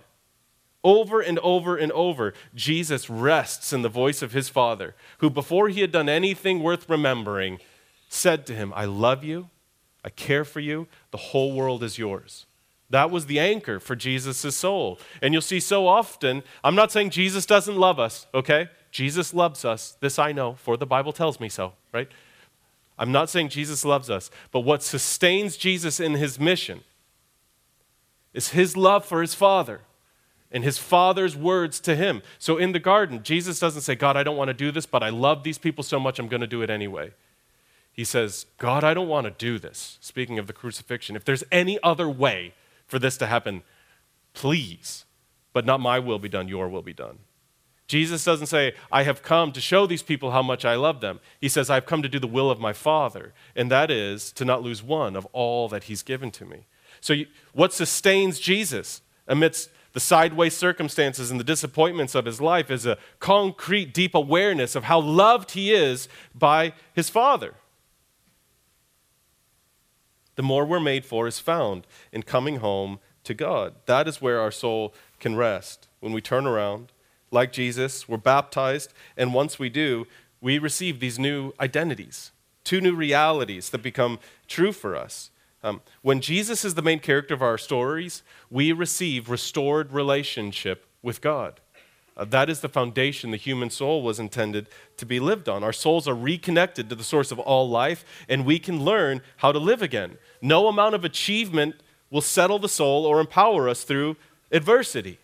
Over 0.84 1.21
and 1.21 1.39
over 1.39 1.77
and 1.77 1.91
over, 1.91 2.34
Jesus 2.55 3.10
rests 3.10 3.71
in 3.71 3.84
the 3.84 3.89
voice 3.89 4.21
of 4.21 4.34
his 4.34 4.49
Father, 4.49 4.95
who, 5.19 5.29
before 5.29 5.69
he 5.69 5.81
had 5.81 5.91
done 5.91 6.10
anything 6.10 6.62
worth 6.62 6.89
remembering, 6.89 7.60
said 8.10 8.45
to 8.47 8.53
him, 8.53 8.73
I 8.75 8.86
love 8.86 9.23
you, 9.23 9.49
I 10.03 10.10
care 10.10 10.43
for 10.43 10.60
you, 10.60 10.88
the 11.12 11.17
whole 11.17 11.53
world 11.53 11.84
is 11.84 11.99
yours. 11.99 12.47
That 12.91 13.10
was 13.10 13.25
the 13.25 13.39
anchor 13.39 13.80
for 13.80 13.95
Jesus' 13.95 14.56
soul. 14.56 14.99
And 15.21 15.34
you'll 15.34 15.41
see 15.41 15.62
so 15.62 15.88
often, 15.88 16.43
I'm 16.63 16.75
not 16.75 16.91
saying 16.91 17.10
Jesus 17.10 17.45
doesn't 17.45 17.77
love 17.77 17.99
us, 17.99 18.27
okay? 18.34 18.69
Jesus 18.91 19.34
loves 19.34 19.63
us. 19.63 19.97
This 20.01 20.19
I 20.19 20.34
know, 20.34 20.54
for 20.56 20.75
the 20.75 20.86
Bible 20.86 21.13
tells 21.13 21.39
me 21.39 21.47
so, 21.47 21.73
right? 21.93 22.10
I'm 22.99 23.12
not 23.12 23.30
saying 23.30 23.49
Jesus 23.49 23.86
loves 23.86 24.10
us, 24.10 24.30
but 24.51 24.60
what 24.60 24.84
sustains 24.84 25.56
Jesus 25.56 25.99
in 25.99 26.13
his 26.15 26.39
mission 26.39 26.82
is 28.34 28.49
his 28.49 28.75
love 28.75 29.06
for 29.06 29.21
his 29.21 29.34
Father 29.34 29.82
and 30.51 30.65
his 30.65 30.77
Father's 30.77 31.36
words 31.36 31.80
to 31.80 31.95
him. 31.95 32.21
So 32.39 32.58
in 32.58 32.73
the 32.73 32.80
garden, 32.80 33.23
Jesus 33.23 33.58
doesn't 33.58 33.82
say, 33.82 33.95
God, 33.95 34.17
I 34.17 34.23
don't 34.23 34.38
want 34.38 34.49
to 34.49 34.54
do 34.54 34.69
this, 34.69 34.86
but 34.86 35.01
I 35.01 35.10
love 35.10 35.43
these 35.43 35.58
people 35.58 35.84
so 35.84 35.97
much 35.97 36.19
I'm 36.19 36.27
going 36.27 36.41
to 36.41 36.47
do 36.47 36.62
it 36.62 36.69
anyway. 36.69 37.13
He 37.93 38.04
says, 38.04 38.45
God, 38.58 38.84
I 38.84 38.93
don't 38.93 39.08
want 39.08 39.25
to 39.25 39.32
do 39.32 39.60
this. 39.60 39.97
Speaking 40.01 40.38
of 40.38 40.47
the 40.47 40.54
crucifixion, 40.54 41.15
if 41.15 41.23
there's 41.23 41.43
any 41.51 41.80
other 41.82 42.10
way 42.10 42.54
for 42.91 42.99
this 42.99 43.15
to 43.17 43.25
happen, 43.25 43.63
please, 44.34 45.06
but 45.54 45.65
not 45.65 45.80
my 45.80 45.97
will 45.97 46.19
be 46.19 46.27
done, 46.27 46.49
your 46.49 46.67
will 46.67 46.82
be 46.82 46.93
done. 46.93 47.19
Jesus 47.88 48.25
doesn't 48.25 48.47
say, 48.47 48.73
I 48.91 49.04
have 49.04 49.23
come 49.23 49.54
to 49.54 49.62
show 49.62 49.88
these 49.88 50.04
people 50.04 50.32
how 50.32 50.43
much 50.43 50.65
I 50.65 50.75
love 50.75 50.99
them. 50.99 51.21
He 51.39 51.47
says, 51.47 51.69
I've 51.69 51.86
come 51.86 52.01
to 52.01 52.10
do 52.10 52.19
the 52.19 52.27
will 52.27 52.51
of 52.51 52.60
my 52.60 52.73
Father, 52.73 53.34
and 53.56 53.71
that 53.71 53.89
is 53.89 54.34
to 54.34 54.43
not 54.43 54.62
lose 54.62 54.84
one 54.84 55.15
of 55.15 55.25
all 55.32 55.69
that 55.69 55.86
He's 55.86 56.04
given 56.04 56.32
to 56.32 56.45
me. 56.45 56.67
So, 56.99 57.15
what 57.54 57.71
sustains 57.71 58.39
Jesus 58.39 59.01
amidst 59.25 59.69
the 59.93 60.01
sideways 60.01 60.56
circumstances 60.56 61.32
and 61.32 61.39
the 61.39 61.45
disappointments 61.45 62.13
of 62.13 62.25
his 62.25 62.39
life 62.39 62.69
is 62.69 62.86
a 62.86 62.97
concrete, 63.19 63.93
deep 63.93 64.15
awareness 64.15 64.75
of 64.75 64.86
how 64.86 64.99
loved 64.99 65.51
he 65.51 65.73
is 65.73 66.08
by 66.36 66.73
his 66.93 67.10
Father 67.10 67.56
the 70.41 70.47
more 70.47 70.65
we're 70.65 70.80
made 70.80 71.06
for 71.06 71.27
is 71.27 71.38
found 71.38 71.86
in 72.12 72.23
coming 72.23 72.56
home 72.56 72.97
to 73.23 73.36
God. 73.36 73.75
That 73.86 74.08
is 74.08 74.23
where 74.23 74.39
our 74.39 74.49
soul 74.49 74.91
can 75.19 75.36
rest. 75.36 75.88
When 75.99 76.13
we 76.13 76.19
turn 76.19 76.47
around, 76.47 76.91
like 77.30 77.54
Jesus, 77.54 78.10
we're 78.10 78.17
baptized, 78.17 78.91
and 79.15 79.36
once 79.36 79.60
we 79.60 79.69
do, 79.69 80.08
we 80.41 80.58
receive 80.58 80.99
these 80.99 81.19
new 81.19 81.54
identities, 81.60 82.32
two 82.63 82.82
new 82.82 82.95
realities 82.95 83.69
that 83.69 83.84
become 83.84 84.17
true 84.47 84.71
for 84.71 84.95
us. 84.95 85.30
Um, 85.62 85.82
when 86.01 86.21
Jesus 86.21 86.65
is 86.65 86.73
the 86.73 86.82
main 86.82 86.97
character 86.97 87.36
of 87.36 87.43
our 87.43 87.60
stories, 87.60 88.23
we 88.49 88.71
receive 88.71 89.30
restored 89.30 89.91
relationship 89.91 90.88
with 91.04 91.21
God. 91.21 91.60
Uh, 92.17 92.26
that 92.26 92.50
is 92.50 92.60
the 92.60 92.69
foundation 92.69 93.32
the 93.32 93.38
human 93.38 93.69
soul 93.69 94.04
was 94.04 94.19
intended 94.19 94.67
to 94.97 95.06
be 95.06 95.19
lived 95.19 95.47
on. 95.47 95.63
Our 95.63 95.74
souls 95.74 96.08
are 96.08 96.15
reconnected 96.15 96.89
to 96.89 96.95
the 96.95 97.04
source 97.04 97.32
of 97.32 97.39
all 97.39 97.69
life, 97.69 98.04
and 98.28 98.45
we 98.45 98.60
can 98.60 98.84
learn 98.84 99.21
how 99.38 99.52
to 99.52 99.60
live 99.60 99.82
again. 99.82 100.17
No 100.41 100.67
amount 100.67 100.95
of 100.95 101.06
achievement 101.06 101.76
will 102.10 102.21
settle 102.21 102.60
the 102.60 102.69
soul 102.69 103.06
or 103.06 103.19
empower 103.19 103.69
us 103.69 103.84
through 103.84 104.17
adversity. 104.52 105.19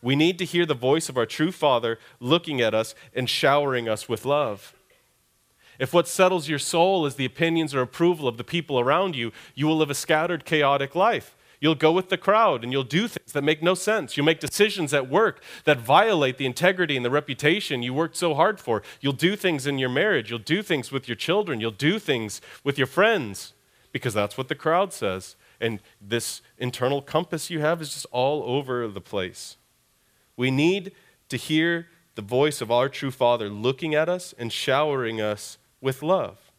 We 0.00 0.14
need 0.14 0.38
to 0.38 0.44
hear 0.44 0.66
the 0.66 0.74
voice 0.74 1.08
of 1.08 1.16
our 1.16 1.26
true 1.26 1.50
Father 1.50 1.98
looking 2.20 2.60
at 2.60 2.74
us 2.74 2.94
and 3.14 3.28
showering 3.28 3.88
us 3.88 4.08
with 4.08 4.24
love. 4.24 4.74
If 5.78 5.92
what 5.92 6.06
settles 6.06 6.48
your 6.48 6.58
soul 6.58 7.06
is 7.06 7.16
the 7.16 7.24
opinions 7.24 7.74
or 7.74 7.80
approval 7.80 8.28
of 8.28 8.36
the 8.36 8.44
people 8.44 8.78
around 8.78 9.16
you, 9.16 9.32
you 9.54 9.66
will 9.66 9.78
live 9.78 9.90
a 9.90 9.94
scattered, 9.94 10.44
chaotic 10.44 10.94
life. 10.94 11.34
You'll 11.64 11.74
go 11.74 11.92
with 11.92 12.10
the 12.10 12.18
crowd 12.18 12.62
and 12.62 12.70
you'll 12.70 12.84
do 12.84 13.08
things 13.08 13.32
that 13.32 13.42
make 13.42 13.62
no 13.62 13.72
sense. 13.72 14.18
You'll 14.18 14.26
make 14.26 14.38
decisions 14.38 14.92
at 14.92 15.08
work 15.08 15.42
that 15.64 15.78
violate 15.78 16.36
the 16.36 16.44
integrity 16.44 16.94
and 16.94 17.02
the 17.02 17.10
reputation 17.10 17.82
you 17.82 17.94
worked 17.94 18.18
so 18.18 18.34
hard 18.34 18.60
for. 18.60 18.82
You'll 19.00 19.14
do 19.14 19.34
things 19.34 19.66
in 19.66 19.78
your 19.78 19.88
marriage. 19.88 20.28
You'll 20.28 20.40
do 20.40 20.62
things 20.62 20.92
with 20.92 21.08
your 21.08 21.14
children. 21.14 21.62
You'll 21.62 21.70
do 21.70 21.98
things 21.98 22.42
with 22.64 22.76
your 22.76 22.86
friends 22.86 23.54
because 23.92 24.12
that's 24.12 24.36
what 24.36 24.48
the 24.48 24.54
crowd 24.54 24.92
says. 24.92 25.36
And 25.58 25.80
this 26.02 26.42
internal 26.58 27.00
compass 27.00 27.48
you 27.48 27.60
have 27.60 27.80
is 27.80 27.94
just 27.94 28.04
all 28.12 28.42
over 28.42 28.86
the 28.86 29.00
place. 29.00 29.56
We 30.36 30.50
need 30.50 30.92
to 31.30 31.38
hear 31.38 31.86
the 32.14 32.20
voice 32.20 32.60
of 32.60 32.70
our 32.70 32.90
true 32.90 33.10
Father 33.10 33.48
looking 33.48 33.94
at 33.94 34.10
us 34.10 34.34
and 34.36 34.52
showering 34.52 35.18
us 35.18 35.56
with 35.80 36.02
love. 36.02 36.52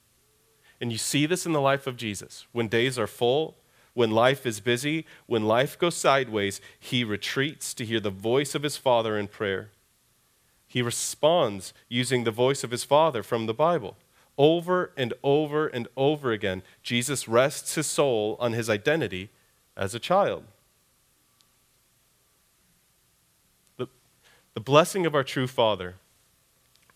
And 0.82 0.92
you 0.92 0.98
see 0.98 1.28
this 1.28 1.46
in 1.46 1.52
the 1.52 1.62
life 1.62 1.86
of 1.86 1.96
Jesus. 1.96 2.48
When 2.54 2.68
days 2.68 2.98
are 2.98 3.06
full, 3.06 3.56
when 3.96 4.12
life 4.12 4.46
is 4.46 4.60
busy, 4.60 5.06
when 5.26 5.48
life 5.48 5.80
goes 5.80 5.96
sideways, 5.96 6.62
he 6.80 7.04
retreats 7.04 7.74
to 7.74 7.86
hear 7.86 8.00
the 8.00 8.12
voice 8.12 8.54
of 8.54 8.62
his 8.62 8.78
Father 8.78 9.18
in 9.18 9.28
prayer. 9.28 9.70
He 10.68 10.82
responds 10.82 11.74
using 11.88 12.26
the 12.26 12.32
voice 12.32 12.64
of 12.64 12.72
his 12.72 12.84
Father 12.84 13.24
from 13.24 13.46
the 13.46 13.54
Bible. 13.54 13.96
Over 14.38 14.92
and 14.98 15.14
over 15.24 15.68
and 15.68 15.88
over 15.96 16.34
again, 16.34 16.62
Jesus 16.84 17.30
rests 17.30 17.76
his 17.76 17.88
soul 17.88 18.36
on 18.42 18.52
his 18.52 18.70
identity 18.70 19.30
as 19.78 19.96
a 19.96 20.00
child. 20.00 20.44
The, 23.78 23.88
the 24.54 24.60
blessing 24.60 25.06
of 25.06 25.16
our 25.16 25.24
true 25.24 25.48
Father, 25.48 25.96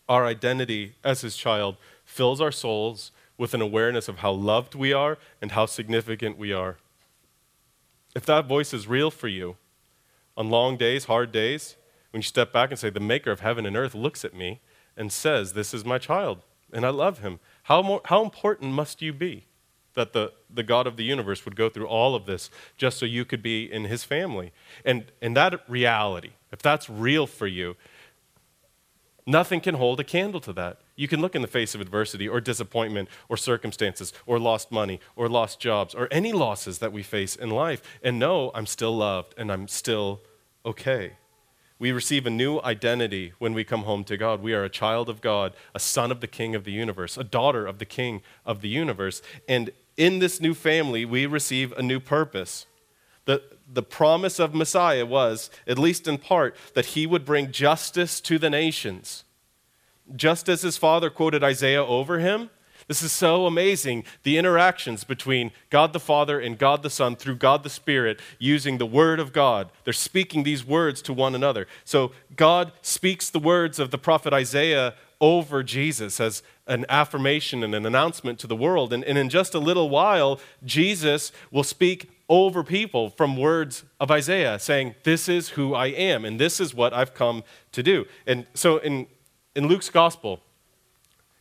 our 0.06 0.26
identity 0.26 0.96
as 1.02 1.22
his 1.22 1.34
child, 1.34 1.78
fills 2.04 2.42
our 2.42 2.52
souls 2.52 3.10
with 3.38 3.54
an 3.54 3.62
awareness 3.62 4.06
of 4.06 4.18
how 4.18 4.32
loved 4.32 4.74
we 4.74 4.92
are 4.92 5.16
and 5.40 5.52
how 5.52 5.64
significant 5.64 6.36
we 6.36 6.52
are. 6.52 6.76
If 8.14 8.26
that 8.26 8.46
voice 8.46 8.74
is 8.74 8.86
real 8.86 9.10
for 9.10 9.28
you, 9.28 9.56
on 10.36 10.50
long 10.50 10.76
days, 10.76 11.04
hard 11.04 11.32
days, 11.32 11.76
when 12.10 12.20
you 12.20 12.24
step 12.24 12.52
back 12.52 12.70
and 12.70 12.78
say, 12.78 12.90
The 12.90 13.00
maker 13.00 13.30
of 13.30 13.40
heaven 13.40 13.66
and 13.66 13.76
earth 13.76 13.94
looks 13.94 14.24
at 14.24 14.34
me 14.34 14.60
and 14.96 15.12
says, 15.12 15.52
This 15.52 15.72
is 15.72 15.84
my 15.84 15.98
child, 15.98 16.38
and 16.72 16.84
I 16.84 16.90
love 16.90 17.20
him, 17.20 17.40
how, 17.64 17.82
more, 17.82 18.00
how 18.06 18.22
important 18.24 18.72
must 18.72 19.02
you 19.02 19.12
be 19.12 19.46
that 19.94 20.12
the, 20.12 20.32
the 20.48 20.62
God 20.62 20.86
of 20.86 20.96
the 20.96 21.04
universe 21.04 21.44
would 21.44 21.56
go 21.56 21.68
through 21.68 21.86
all 21.86 22.14
of 22.14 22.26
this 22.26 22.50
just 22.76 22.98
so 22.98 23.06
you 23.06 23.24
could 23.24 23.42
be 23.42 23.70
in 23.70 23.84
his 23.84 24.04
family? 24.04 24.52
And, 24.84 25.04
and 25.20 25.36
that 25.36 25.60
reality, 25.68 26.30
if 26.52 26.60
that's 26.60 26.88
real 26.88 27.26
for 27.26 27.46
you, 27.46 27.76
nothing 29.26 29.60
can 29.60 29.76
hold 29.76 30.00
a 30.00 30.04
candle 30.04 30.40
to 30.40 30.52
that. 30.54 30.80
You 31.00 31.08
can 31.08 31.22
look 31.22 31.34
in 31.34 31.40
the 31.40 31.48
face 31.48 31.74
of 31.74 31.80
adversity 31.80 32.28
or 32.28 32.42
disappointment 32.42 33.08
or 33.30 33.38
circumstances 33.38 34.12
or 34.26 34.38
lost 34.38 34.70
money 34.70 35.00
or 35.16 35.30
lost 35.30 35.58
jobs 35.58 35.94
or 35.94 36.08
any 36.10 36.30
losses 36.30 36.78
that 36.80 36.92
we 36.92 37.02
face 37.02 37.34
in 37.34 37.48
life 37.48 37.80
and 38.02 38.18
know 38.18 38.50
I'm 38.54 38.66
still 38.66 38.94
loved 38.94 39.32
and 39.38 39.50
I'm 39.50 39.66
still 39.66 40.20
okay. 40.62 41.12
We 41.78 41.90
receive 41.90 42.26
a 42.26 42.30
new 42.30 42.60
identity 42.60 43.32
when 43.38 43.54
we 43.54 43.64
come 43.64 43.84
home 43.84 44.04
to 44.04 44.18
God. 44.18 44.42
We 44.42 44.52
are 44.52 44.62
a 44.62 44.68
child 44.68 45.08
of 45.08 45.22
God, 45.22 45.54
a 45.74 45.80
son 45.80 46.12
of 46.12 46.20
the 46.20 46.26
King 46.26 46.54
of 46.54 46.64
the 46.64 46.72
universe, 46.72 47.16
a 47.16 47.24
daughter 47.24 47.66
of 47.66 47.78
the 47.78 47.86
King 47.86 48.20
of 48.44 48.60
the 48.60 48.68
universe. 48.68 49.22
And 49.48 49.70
in 49.96 50.18
this 50.18 50.38
new 50.38 50.52
family, 50.52 51.06
we 51.06 51.24
receive 51.24 51.72
a 51.78 51.82
new 51.82 52.00
purpose. 52.00 52.66
The, 53.24 53.42
the 53.66 53.82
promise 53.82 54.38
of 54.38 54.54
Messiah 54.54 55.06
was, 55.06 55.48
at 55.66 55.78
least 55.78 56.06
in 56.06 56.18
part, 56.18 56.54
that 56.74 56.92
he 56.92 57.06
would 57.06 57.24
bring 57.24 57.52
justice 57.52 58.20
to 58.20 58.38
the 58.38 58.50
nations 58.50 59.24
just 60.16 60.48
as 60.48 60.62
his 60.62 60.76
father 60.76 61.10
quoted 61.10 61.42
Isaiah 61.42 61.84
over 61.84 62.18
him. 62.18 62.50
This 62.90 63.02
is 63.02 63.12
so 63.12 63.46
amazing. 63.46 64.02
The 64.24 64.36
interactions 64.36 65.04
between 65.04 65.52
God 65.70 65.92
the 65.92 66.00
Father 66.00 66.40
and 66.40 66.58
God 66.58 66.82
the 66.82 66.90
Son 66.90 67.14
through 67.14 67.36
God 67.36 67.62
the 67.62 67.70
Spirit 67.70 68.20
using 68.40 68.78
the 68.78 68.86
Word 68.86 69.20
of 69.20 69.32
God. 69.32 69.70
They're 69.84 69.92
speaking 69.92 70.42
these 70.42 70.66
words 70.66 71.00
to 71.02 71.12
one 71.12 71.36
another. 71.36 71.68
So 71.84 72.10
God 72.34 72.72
speaks 72.82 73.30
the 73.30 73.38
words 73.38 73.78
of 73.78 73.92
the 73.92 73.98
prophet 73.98 74.32
Isaiah 74.32 74.94
over 75.20 75.62
Jesus 75.62 76.18
as 76.18 76.42
an 76.66 76.84
affirmation 76.88 77.62
and 77.62 77.76
an 77.76 77.86
announcement 77.86 78.40
to 78.40 78.46
the 78.46 78.56
world. 78.56 78.92
And, 78.92 79.04
and 79.04 79.16
in 79.16 79.28
just 79.28 79.54
a 79.54 79.60
little 79.60 79.88
while, 79.88 80.40
Jesus 80.64 81.30
will 81.52 81.62
speak 81.62 82.10
over 82.28 82.64
people 82.64 83.10
from 83.10 83.36
words 83.36 83.84
of 84.00 84.10
Isaiah, 84.10 84.58
saying, 84.58 84.94
This 85.04 85.28
is 85.28 85.50
who 85.50 85.74
I 85.74 85.86
am, 85.86 86.24
and 86.24 86.40
this 86.40 86.58
is 86.58 86.74
what 86.74 86.92
I've 86.92 87.14
come 87.14 87.44
to 87.70 87.82
do. 87.82 88.06
And 88.26 88.46
so 88.54 88.78
in 88.78 89.06
in 89.54 89.66
Luke's 89.66 89.90
gospel, 89.90 90.40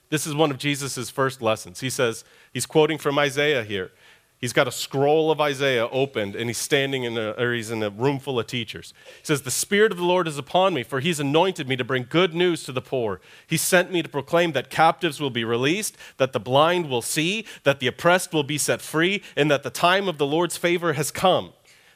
this 0.09 0.25
is 0.25 0.33
one 0.33 0.51
of 0.51 0.57
Jesus' 0.57 1.09
first 1.09 1.41
lessons. 1.41 1.79
He 1.79 1.89
says, 1.89 2.23
he's 2.53 2.65
quoting 2.65 2.97
from 2.97 3.19
Isaiah 3.19 3.63
here. 3.63 3.91
He's 4.39 4.53
got 4.53 4.69
a 4.69 4.71
scroll 4.71 5.31
of 5.31 5.41
Isaiah 5.41 5.89
opened, 5.89 6.33
and 6.33 6.49
he's 6.49 6.57
standing 6.57 7.03
in 7.03 7.17
a, 7.17 7.31
or 7.31 7.53
he's 7.53 7.71
in 7.71 7.83
a 7.83 7.89
room 7.89 8.19
full 8.19 8.39
of 8.39 8.47
teachers. 8.47 8.93
He 9.19 9.25
says, 9.25 9.41
The 9.41 9.51
Spirit 9.51 9.91
of 9.91 9.97
the 9.97 10.05
Lord 10.05 10.29
is 10.29 10.37
upon 10.37 10.73
me, 10.73 10.81
for 10.81 11.01
he's 11.01 11.19
anointed 11.19 11.67
me 11.67 11.75
to 11.75 11.83
bring 11.83 12.07
good 12.09 12.33
news 12.33 12.63
to 12.63 12.71
the 12.71 12.81
poor. 12.81 13.19
He 13.47 13.57
sent 13.57 13.91
me 13.91 14.01
to 14.01 14.07
proclaim 14.07 14.53
that 14.53 14.69
captives 14.69 15.19
will 15.19 15.29
be 15.29 15.43
released, 15.43 15.97
that 16.15 16.31
the 16.31 16.39
blind 16.39 16.89
will 16.89 17.01
see, 17.01 17.45
that 17.63 17.81
the 17.81 17.87
oppressed 17.87 18.31
will 18.31 18.43
be 18.43 18.57
set 18.57 18.81
free, 18.81 19.21
and 19.35 19.51
that 19.51 19.63
the 19.63 19.69
time 19.69 20.07
of 20.07 20.17
the 20.17 20.25
Lord's 20.25 20.55
favor 20.55 20.93
has 20.93 21.11
come. 21.11 21.51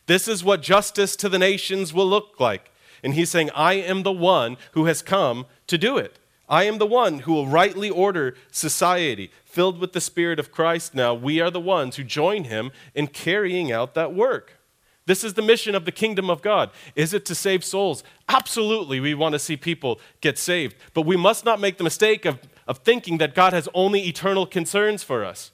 This 0.07 0.27
is 0.27 0.43
what 0.43 0.61
justice 0.61 1.15
to 1.15 1.29
the 1.29 1.39
nations 1.39 1.93
will 1.93 2.07
look 2.07 2.41
like. 2.41 2.72
And 3.03 3.13
he's 3.13 3.29
saying, 3.29 3.49
I 3.53 3.73
am 3.73 4.03
the 4.03 4.11
one 4.11 4.57
who 4.71 4.85
has 4.85 5.01
come 5.01 5.45
to 5.67 5.77
do 5.77 5.97
it. 5.97 6.19
I 6.47 6.63
am 6.63 6.77
the 6.77 6.85
one 6.85 7.19
who 7.19 7.33
will 7.33 7.47
rightly 7.47 7.89
order 7.89 8.35
society. 8.51 9.31
Filled 9.45 9.79
with 9.79 9.93
the 9.93 10.01
Spirit 10.01 10.39
of 10.39 10.51
Christ 10.51 10.95
now, 10.95 11.13
we 11.13 11.39
are 11.39 11.51
the 11.51 11.59
ones 11.59 11.95
who 11.95 12.03
join 12.03 12.45
him 12.45 12.71
in 12.93 13.07
carrying 13.07 13.71
out 13.71 13.93
that 13.93 14.13
work. 14.13 14.59
This 15.05 15.23
is 15.23 15.33
the 15.33 15.41
mission 15.41 15.75
of 15.75 15.83
the 15.83 15.91
kingdom 15.91 16.29
of 16.29 16.41
God. 16.41 16.69
Is 16.95 17.13
it 17.13 17.25
to 17.25 17.35
save 17.35 17.65
souls? 17.65 18.03
Absolutely, 18.29 18.99
we 19.01 19.13
want 19.13 19.33
to 19.33 19.39
see 19.39 19.57
people 19.57 19.99
get 20.21 20.37
saved. 20.37 20.75
But 20.93 21.01
we 21.01 21.17
must 21.17 21.43
not 21.43 21.59
make 21.59 21.77
the 21.77 21.83
mistake 21.83 22.23
of 22.23 22.39
of 22.67 22.79
thinking 22.79 23.17
that 23.17 23.35
God 23.35 23.53
has 23.53 23.67
only 23.73 24.07
eternal 24.07 24.45
concerns 24.45 25.03
for 25.03 25.23
us. 25.23 25.51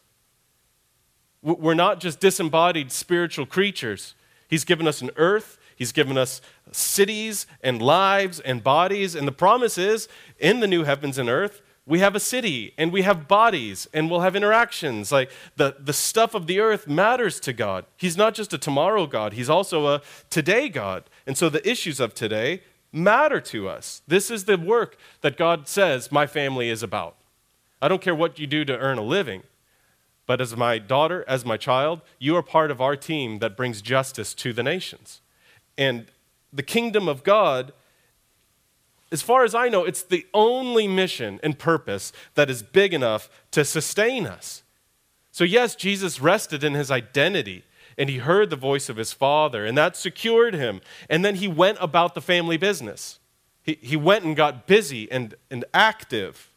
We're 1.42 1.74
not 1.74 2.00
just 2.00 2.20
disembodied 2.20 2.92
spiritual 2.92 3.46
creatures. 3.46 4.14
He's 4.48 4.66
given 4.66 4.88
us 4.88 5.02
an 5.02 5.12
earth, 5.16 5.58
He's 5.80 5.94
given 5.94 6.18
us 6.18 6.42
cities 6.74 7.48
and 7.64 7.82
lives 7.82 8.42
and 8.42 8.62
bodies. 8.62 9.16
And 9.16 9.26
the 9.26 9.32
promise 9.32 9.78
is 9.78 10.10
in 10.38 10.60
the 10.60 10.68
new 10.68 10.84
heavens 10.84 11.18
and 11.18 11.30
earth, 11.30 11.62
we 11.86 12.00
have 12.00 12.16
a 12.16 12.20
city 12.20 12.74
and 12.78 12.92
we 12.92 13.02
have 13.04 13.30
bodies 13.30 13.88
and 13.94 14.12
we'll 14.12 14.20
have 14.20 14.36
interactions. 14.36 15.10
Like 15.10 15.32
the, 15.56 15.78
the 15.80 15.94
stuff 15.94 16.36
of 16.36 16.48
the 16.48 16.60
earth 16.60 16.86
matters 16.88 17.40
to 17.40 17.54
God. 17.54 17.86
He's 17.96 18.18
not 18.18 18.36
just 18.36 18.54
a 18.54 18.58
tomorrow 18.58 19.08
God, 19.08 19.34
He's 19.34 19.50
also 19.50 19.88
a 19.88 20.02
today 20.30 20.68
God. 20.68 21.06
And 21.26 21.38
so 21.38 21.48
the 21.48 21.68
issues 21.68 22.02
of 22.02 22.14
today 22.14 22.62
matter 22.92 23.40
to 23.40 23.70
us. 23.70 24.02
This 24.06 24.30
is 24.30 24.46
the 24.46 24.58
work 24.58 24.98
that 25.22 25.38
God 25.38 25.70
says 25.70 26.12
my 26.12 26.28
family 26.28 26.70
is 26.70 26.84
about. 26.84 27.16
I 27.82 27.88
don't 27.88 28.02
care 28.02 28.16
what 28.16 28.38
you 28.38 28.48
do 28.48 28.66
to 28.66 28.78
earn 28.78 28.98
a 28.98 29.04
living. 29.04 29.44
But 30.28 30.42
as 30.42 30.56
my 30.56 30.78
daughter, 30.78 31.24
as 31.28 31.46
my 31.46 31.56
child, 31.58 32.02
you 32.20 32.36
are 32.36 32.44
part 32.44 32.70
of 32.70 32.82
our 32.82 32.98
team 32.98 33.40
that 33.40 33.58
brings 33.58 33.82
justice 33.82 34.36
to 34.36 34.52
the 34.54 34.62
nations. 34.62 35.22
And 35.80 36.08
the 36.52 36.62
kingdom 36.62 37.08
of 37.08 37.24
God, 37.24 37.72
as 39.14 39.22
far 39.22 39.46
as 39.46 39.56
I 39.56 39.70
know, 39.70 39.86
it's 39.86 40.04
the 40.04 40.28
only 40.34 40.90
mission 40.90 41.40
and 41.42 41.58
purpose 41.58 42.12
that 42.36 42.50
is 42.50 42.62
big 42.62 42.94
enough 42.94 43.30
to 43.52 43.64
sustain 43.64 44.28
us. 44.28 44.64
So, 45.32 45.46
yes, 45.46 45.76
Jesus 45.76 46.20
rested 46.20 46.66
in 46.66 46.74
his 46.74 46.92
identity 46.92 47.64
and 47.98 48.10
he 48.10 48.18
heard 48.18 48.50
the 48.50 48.58
voice 48.58 48.90
of 48.90 48.98
his 48.98 49.14
father, 49.14 49.66
and 49.66 49.78
that 49.78 49.96
secured 49.96 50.54
him. 50.54 50.82
And 51.10 51.24
then 51.24 51.36
he 51.36 51.48
went 51.48 51.78
about 51.82 52.14
the 52.14 52.22
family 52.22 52.58
business. 52.58 53.20
He, 53.62 53.78
he 53.82 53.96
went 53.96 54.26
and 54.26 54.36
got 54.36 54.68
busy 54.68 55.10
and, 55.10 55.36
and 55.50 55.64
active, 55.74 56.52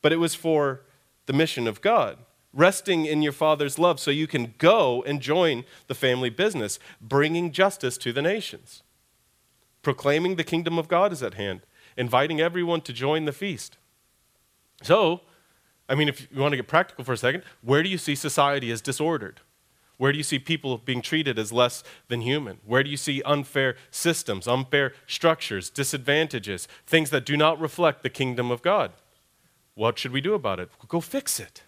but 0.00 0.12
it 0.12 0.16
was 0.16 0.34
for 0.34 0.82
the 1.26 1.32
mission 1.32 1.66
of 1.66 1.82
God 1.82 2.18
resting 2.56 3.04
in 3.04 3.22
your 3.22 3.32
Father's 3.32 3.78
love 3.78 4.00
so 4.00 4.10
you 4.10 4.26
can 4.26 4.54
go 4.58 5.02
and 5.04 5.20
join 5.20 5.64
the 5.86 5.94
family 5.94 6.30
business, 6.30 6.78
bringing 7.00 7.52
justice 7.52 7.98
to 7.98 8.12
the 8.12 8.22
nations. 8.22 8.82
Proclaiming 9.82 10.34
the 10.34 10.44
kingdom 10.44 10.78
of 10.78 10.88
God 10.88 11.12
is 11.12 11.22
at 11.22 11.34
hand, 11.34 11.60
inviting 11.96 12.40
everyone 12.40 12.80
to 12.80 12.92
join 12.92 13.26
the 13.26 13.32
feast. 13.32 13.76
So, 14.82 15.20
I 15.88 15.94
mean, 15.94 16.08
if 16.08 16.26
you 16.32 16.40
want 16.40 16.52
to 16.52 16.56
get 16.56 16.66
practical 16.66 17.04
for 17.04 17.12
a 17.12 17.16
second, 17.16 17.44
where 17.62 17.82
do 17.82 17.88
you 17.88 17.98
see 17.98 18.14
society 18.14 18.70
as 18.72 18.80
disordered? 18.80 19.40
Where 19.98 20.12
do 20.12 20.18
you 20.18 20.24
see 20.24 20.38
people 20.38 20.78
being 20.78 21.00
treated 21.00 21.38
as 21.38 21.52
less 21.52 21.82
than 22.08 22.20
human? 22.20 22.58
Where 22.64 22.82
do 22.82 22.90
you 22.90 22.98
see 22.98 23.22
unfair 23.22 23.76
systems, 23.90 24.46
unfair 24.46 24.92
structures, 25.06 25.70
disadvantages, 25.70 26.68
things 26.86 27.10
that 27.10 27.24
do 27.24 27.36
not 27.36 27.60
reflect 27.60 28.02
the 28.02 28.10
kingdom 28.10 28.50
of 28.50 28.62
God? 28.62 28.92
What 29.74 29.98
should 29.98 30.12
we 30.12 30.20
do 30.20 30.34
about 30.34 30.60
it? 30.60 30.70
Go 30.88 31.00
fix 31.00 31.38
it. 31.38 31.62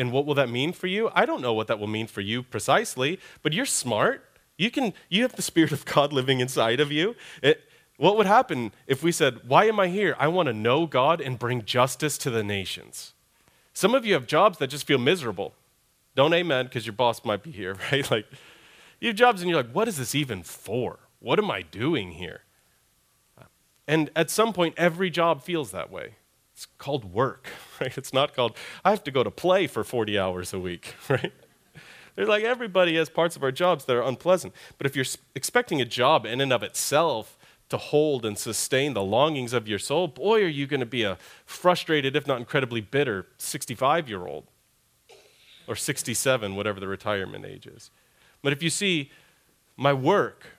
And 0.00 0.12
what 0.12 0.24
will 0.24 0.34
that 0.36 0.48
mean 0.48 0.72
for 0.72 0.86
you? 0.86 1.10
I 1.14 1.26
don't 1.26 1.42
know 1.42 1.52
what 1.52 1.66
that 1.66 1.78
will 1.78 1.86
mean 1.86 2.06
for 2.06 2.22
you 2.22 2.42
precisely, 2.42 3.20
but 3.42 3.52
you're 3.52 3.66
smart. 3.66 4.24
You 4.56 4.70
can 4.70 4.94
you 5.10 5.20
have 5.22 5.36
the 5.36 5.42
spirit 5.42 5.72
of 5.72 5.84
God 5.84 6.10
living 6.10 6.40
inside 6.40 6.80
of 6.80 6.90
you. 6.90 7.14
It, 7.42 7.62
what 7.98 8.16
would 8.16 8.26
happen 8.26 8.72
if 8.86 9.02
we 9.02 9.12
said, 9.12 9.46
"Why 9.46 9.66
am 9.66 9.78
I 9.78 9.88
here? 9.88 10.16
I 10.18 10.28
want 10.28 10.46
to 10.46 10.54
know 10.54 10.86
God 10.86 11.20
and 11.20 11.38
bring 11.38 11.66
justice 11.66 12.16
to 12.18 12.30
the 12.30 12.42
nations." 12.42 13.12
Some 13.74 13.94
of 13.94 14.06
you 14.06 14.14
have 14.14 14.26
jobs 14.26 14.56
that 14.58 14.68
just 14.68 14.86
feel 14.86 14.98
miserable. 14.98 15.52
Don't 16.14 16.32
amen 16.32 16.64
because 16.64 16.86
your 16.86 16.94
boss 16.94 17.22
might 17.22 17.42
be 17.42 17.50
here, 17.50 17.76
right? 17.92 18.10
Like 18.10 18.26
you 19.00 19.08
have 19.08 19.16
jobs 19.16 19.42
and 19.42 19.50
you're 19.50 19.62
like, 19.62 19.72
"What 19.72 19.86
is 19.86 19.98
this 19.98 20.14
even 20.14 20.42
for? 20.42 20.98
What 21.18 21.38
am 21.38 21.50
I 21.50 21.60
doing 21.60 22.12
here?" 22.12 22.40
And 23.86 24.10
at 24.16 24.30
some 24.30 24.54
point 24.54 24.76
every 24.78 25.10
job 25.10 25.42
feels 25.42 25.72
that 25.72 25.90
way. 25.90 26.14
It's 26.60 26.68
called 26.76 27.14
work, 27.14 27.48
right? 27.80 27.96
It's 27.96 28.12
not 28.12 28.34
called, 28.34 28.54
I 28.84 28.90
have 28.90 29.02
to 29.04 29.10
go 29.10 29.24
to 29.24 29.30
play 29.30 29.66
for 29.66 29.82
40 29.82 30.18
hours 30.18 30.52
a 30.52 30.58
week, 30.58 30.94
right? 31.08 31.32
They're 32.14 32.26
like 32.26 32.44
everybody 32.44 32.96
has 32.96 33.08
parts 33.08 33.34
of 33.34 33.42
our 33.42 33.50
jobs 33.50 33.86
that 33.86 33.96
are 33.96 34.02
unpleasant. 34.02 34.52
But 34.76 34.86
if 34.86 34.94
you're 34.94 35.06
expecting 35.34 35.80
a 35.80 35.86
job 35.86 36.26
in 36.26 36.38
and 36.38 36.52
of 36.52 36.62
itself 36.62 37.38
to 37.70 37.78
hold 37.78 38.26
and 38.26 38.36
sustain 38.36 38.92
the 38.92 39.02
longings 39.02 39.54
of 39.54 39.68
your 39.68 39.78
soul, 39.78 40.06
boy, 40.06 40.44
are 40.44 40.48
you 40.48 40.66
going 40.66 40.80
to 40.80 40.86
be 40.86 41.02
a 41.02 41.16
frustrated, 41.46 42.14
if 42.14 42.26
not 42.26 42.38
incredibly 42.40 42.82
bitter, 42.82 43.26
65 43.38 44.10
year 44.10 44.26
old 44.26 44.44
or 45.66 45.74
67, 45.74 46.56
whatever 46.56 46.78
the 46.78 46.88
retirement 46.88 47.46
age 47.46 47.66
is. 47.66 47.90
But 48.42 48.52
if 48.52 48.62
you 48.62 48.68
see, 48.68 49.10
my 49.78 49.94
work 49.94 50.58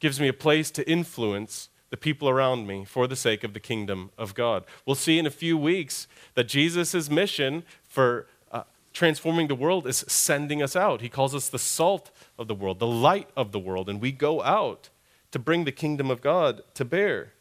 gives 0.00 0.20
me 0.20 0.28
a 0.28 0.34
place 0.34 0.70
to 0.72 0.86
influence 0.90 1.70
the 1.90 1.96
people 1.96 2.28
around 2.28 2.66
me 2.66 2.84
for 2.84 3.06
the 3.06 3.16
sake 3.16 3.44
of 3.44 3.52
the 3.52 3.60
kingdom 3.60 4.10
of 4.16 4.34
God. 4.34 4.64
We'll 4.86 4.94
see 4.94 5.18
in 5.18 5.26
a 5.26 5.30
few 5.30 5.58
weeks 5.58 6.06
that 6.34 6.44
Jesus' 6.44 7.10
mission 7.10 7.64
for 7.84 8.26
uh, 8.52 8.62
transforming 8.92 9.48
the 9.48 9.56
world 9.56 9.86
is 9.86 10.04
sending 10.08 10.62
us 10.62 10.76
out. 10.76 11.00
He 11.00 11.08
calls 11.08 11.34
us 11.34 11.48
the 11.48 11.58
salt 11.58 12.10
of 12.38 12.46
the 12.48 12.54
world, 12.54 12.78
the 12.78 12.86
light 12.86 13.28
of 13.36 13.50
the 13.52 13.58
world, 13.58 13.88
and 13.88 14.00
we 14.00 14.12
go 14.12 14.42
out 14.42 14.88
to 15.32 15.38
bring 15.38 15.64
the 15.64 15.72
kingdom 15.72 16.10
of 16.10 16.20
God 16.20 16.62
to 16.74 16.84
bear. 16.84 17.32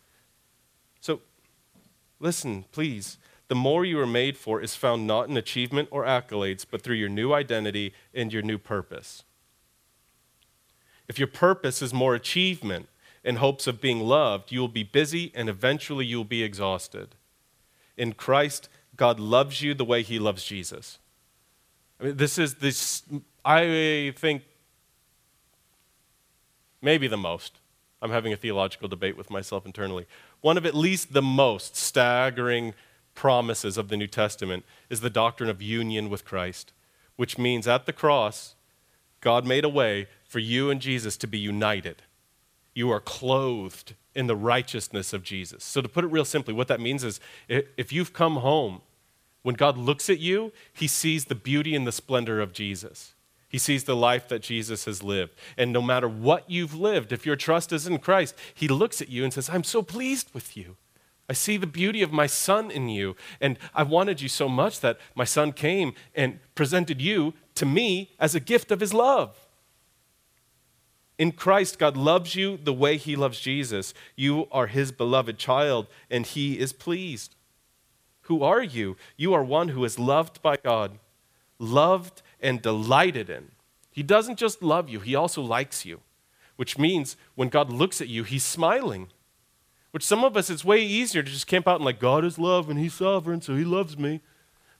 So, 0.99 1.21
listen, 2.19 2.65
please. 2.71 3.17
The 3.49 3.55
more 3.55 3.83
you 3.83 3.99
are 3.99 4.05
made 4.05 4.37
for 4.37 4.61
is 4.61 4.75
found 4.75 5.07
not 5.07 5.27
in 5.27 5.35
achievement 5.35 5.89
or 5.91 6.03
accolades, 6.05 6.65
but 6.69 6.83
through 6.83 6.97
your 6.97 7.09
new 7.09 7.33
identity 7.33 7.93
and 8.13 8.31
your 8.31 8.43
new 8.43 8.59
purpose. 8.59 9.23
If 11.07 11.17
your 11.17 11.27
purpose 11.27 11.81
is 11.81 11.91
more 11.91 12.13
achievement, 12.13 12.89
in 13.29 13.35
hopes 13.35 13.67
of 13.67 13.79
being 13.79 13.99
loved, 13.99 14.51
you 14.51 14.59
will 14.59 14.67
be 14.67 14.81
busy 14.81 15.31
and 15.35 15.47
eventually 15.49 16.03
you 16.03 16.17
will 16.17 16.23
be 16.23 16.41
exhausted. 16.41 17.09
In 17.95 18.13
Christ, 18.13 18.69
God 18.95 19.19
loves 19.19 19.61
you 19.61 19.75
the 19.75 19.85
way 19.85 20.01
he 20.01 20.17
loves 20.17 20.43
Jesus. 20.43 20.97
I 21.99 22.05
mean, 22.05 22.17
this 22.17 22.39
is 22.39 22.55
this, 22.55 23.03
I 23.45 24.15
think, 24.17 24.41
maybe 26.81 27.07
the 27.07 27.17
most. 27.17 27.59
I'm 28.01 28.09
having 28.09 28.33
a 28.33 28.35
theological 28.35 28.87
debate 28.87 29.15
with 29.15 29.29
myself 29.29 29.63
internally. 29.63 30.07
One 30.41 30.57
of 30.57 30.65
at 30.65 30.73
least 30.73 31.13
the 31.13 31.21
most 31.21 31.75
staggering 31.75 32.73
promises 33.13 33.77
of 33.77 33.89
the 33.89 33.97
New 33.97 34.07
Testament 34.07 34.65
is 34.89 35.01
the 35.01 35.09
doctrine 35.11 35.51
of 35.51 35.61
union 35.61 36.09
with 36.09 36.25
Christ, 36.25 36.73
which 37.15 37.37
means 37.37 37.67
at 37.67 37.85
the 37.85 37.93
cross, 37.93 38.55
God 39.21 39.45
made 39.45 39.65
a 39.65 39.69
way 39.69 40.07
for 40.27 40.39
you 40.39 40.71
and 40.71 40.81
Jesus 40.81 41.15
to 41.17 41.27
be 41.27 41.37
united 41.37 42.01
you 42.79 42.89
are 42.89 42.99
clothed 42.99 43.93
in 44.15 44.27
the 44.27 44.35
righteousness 44.35 45.13
of 45.13 45.21
Jesus. 45.21 45.63
So, 45.63 45.81
to 45.81 45.89
put 45.89 46.03
it 46.03 46.07
real 46.07 46.25
simply, 46.25 46.53
what 46.53 46.69
that 46.69 46.79
means 46.79 47.03
is 47.03 47.19
if 47.47 47.93
you've 47.93 48.13
come 48.13 48.37
home, 48.37 48.81
when 49.43 49.55
God 49.55 49.77
looks 49.77 50.09
at 50.09 50.19
you, 50.19 50.51
he 50.73 50.87
sees 50.87 51.25
the 51.25 51.35
beauty 51.35 51.75
and 51.75 51.85
the 51.85 51.91
splendor 51.91 52.41
of 52.41 52.53
Jesus. 52.53 53.13
He 53.47 53.57
sees 53.57 53.83
the 53.83 53.95
life 53.95 54.27
that 54.29 54.41
Jesus 54.41 54.85
has 54.85 55.03
lived. 55.03 55.33
And 55.57 55.73
no 55.73 55.81
matter 55.81 56.07
what 56.07 56.49
you've 56.49 56.75
lived, 56.75 57.11
if 57.11 57.25
your 57.25 57.35
trust 57.35 57.73
is 57.73 57.87
in 57.87 57.97
Christ, 57.97 58.35
he 58.53 58.67
looks 58.67 59.01
at 59.01 59.09
you 59.09 59.23
and 59.23 59.33
says, 59.33 59.49
I'm 59.49 59.63
so 59.63 59.81
pleased 59.81 60.33
with 60.33 60.55
you. 60.55 60.77
I 61.27 61.33
see 61.33 61.57
the 61.57 61.67
beauty 61.67 62.01
of 62.01 62.11
my 62.11 62.27
son 62.27 62.71
in 62.71 62.89
you. 62.89 63.15
And 63.41 63.57
I 63.73 63.83
wanted 63.83 64.21
you 64.21 64.29
so 64.29 64.47
much 64.47 64.79
that 64.81 64.99
my 65.15 65.25
son 65.25 65.51
came 65.51 65.93
and 66.15 66.39
presented 66.55 67.01
you 67.01 67.33
to 67.55 67.65
me 67.65 68.11
as 68.19 68.35
a 68.35 68.39
gift 68.39 68.71
of 68.71 68.79
his 68.79 68.93
love. 68.93 69.35
In 71.19 71.33
Christ, 71.33 71.77
God 71.77 71.97
loves 71.97 72.33
you 72.33 72.57
the 72.57 72.73
way 72.73 72.95
He 72.95 73.17
loves 73.17 73.41
Jesus. 73.41 73.93
You 74.15 74.47
are 74.53 74.67
His 74.67 74.93
beloved 74.93 75.37
child, 75.37 75.87
and 76.09 76.25
He 76.25 76.57
is 76.57 76.71
pleased. 76.71 77.35
Who 78.21 78.41
are 78.41 78.63
you? 78.63 78.95
You 79.17 79.33
are 79.33 79.43
one 79.43 79.67
who 79.69 79.83
is 79.83 79.99
loved 79.99 80.41
by 80.41 80.55
God, 80.55 80.97
loved 81.59 82.21
and 82.39 82.61
delighted 82.61 83.29
in. 83.29 83.51
He 83.91 84.01
doesn't 84.01 84.39
just 84.39 84.63
love 84.63 84.87
you, 84.87 85.01
He 85.01 85.13
also 85.13 85.41
likes 85.41 85.85
you, 85.85 85.99
which 86.55 86.77
means 86.77 87.17
when 87.35 87.49
God 87.49 87.69
looks 87.69 87.99
at 87.99 88.07
you, 88.07 88.23
He's 88.23 88.45
smiling. 88.45 89.09
Which 89.91 90.05
some 90.05 90.23
of 90.23 90.37
us, 90.37 90.49
it's 90.49 90.63
way 90.63 90.81
easier 90.81 91.21
to 91.21 91.31
just 91.31 91.47
camp 91.47 91.67
out 91.67 91.77
and 91.77 91.85
like, 91.85 91.99
God 91.99 92.23
is 92.23 92.39
love 92.39 92.69
and 92.69 92.79
He's 92.79 92.93
sovereign, 92.93 93.41
so 93.41 93.57
He 93.57 93.65
loves 93.65 93.97
me 93.97 94.21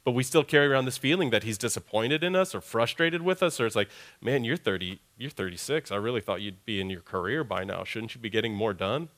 but 0.03 0.11
we 0.11 0.23
still 0.23 0.43
carry 0.43 0.67
around 0.67 0.85
this 0.85 0.97
feeling 0.97 1.29
that 1.29 1.43
he's 1.43 1.57
disappointed 1.57 2.23
in 2.23 2.35
us 2.35 2.55
or 2.55 2.61
frustrated 2.61 3.21
with 3.21 3.43
us 3.43 3.59
or 3.59 3.65
it's 3.65 3.75
like 3.75 3.89
man 4.21 4.43
you're 4.43 4.57
30 4.57 4.99
you're 5.17 5.29
36 5.29 5.91
i 5.91 5.95
really 5.95 6.21
thought 6.21 6.41
you'd 6.41 6.65
be 6.65 6.79
in 6.79 6.89
your 6.89 7.01
career 7.01 7.43
by 7.43 7.63
now. 7.63 7.83
Shouldn't 7.83 8.15
you 8.15 8.21
be 8.21 8.29
getting 8.29 8.53
more 8.53 8.73
done? 8.73 9.09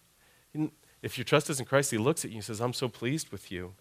If 1.02 1.18
your 1.18 1.26
trust 1.26 1.50
is 1.50 1.60
in 1.60 1.66
christ 1.66 1.92
he 1.92 1.98
looks 1.98 2.26
at 2.26 2.32
you 2.32 2.38
and 2.38 2.44
says 2.44 2.62
i'm 2.62 2.74
so 2.74 2.88
pleased 2.88 3.30
with 3.32 3.52
you. 3.52 3.74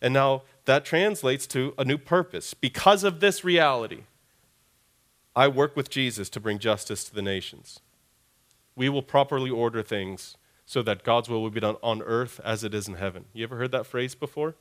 And 0.00 0.12
now 0.12 0.42
that 0.66 0.84
translates 0.84 1.46
to 1.48 1.72
a 1.78 1.84
new 1.84 1.96
purpose. 1.96 2.52
Because 2.54 3.04
of 3.04 3.20
this 3.20 3.44
reality 3.44 4.04
i 5.34 5.48
work 5.48 5.76
with 5.76 5.90
jesus 5.90 6.28
to 6.30 6.40
bring 6.40 6.58
justice 6.58 7.04
to 7.04 7.14
the 7.14 7.22
nations. 7.22 7.80
We 8.74 8.88
will 8.88 9.02
properly 9.02 9.50
order 9.50 9.82
things 9.82 10.36
so 10.64 10.82
that 10.82 11.02
god's 11.02 11.28
will 11.28 11.42
will 11.42 11.50
be 11.50 11.60
done 11.60 11.76
on 11.82 12.02
earth 12.02 12.40
as 12.44 12.62
it 12.62 12.74
is 12.74 12.86
in 12.88 12.94
heaven. 12.94 13.26
You 13.32 13.44
ever 13.44 13.56
heard 13.56 13.72
that 13.72 13.86
phrase 13.86 14.14
before 14.14 14.54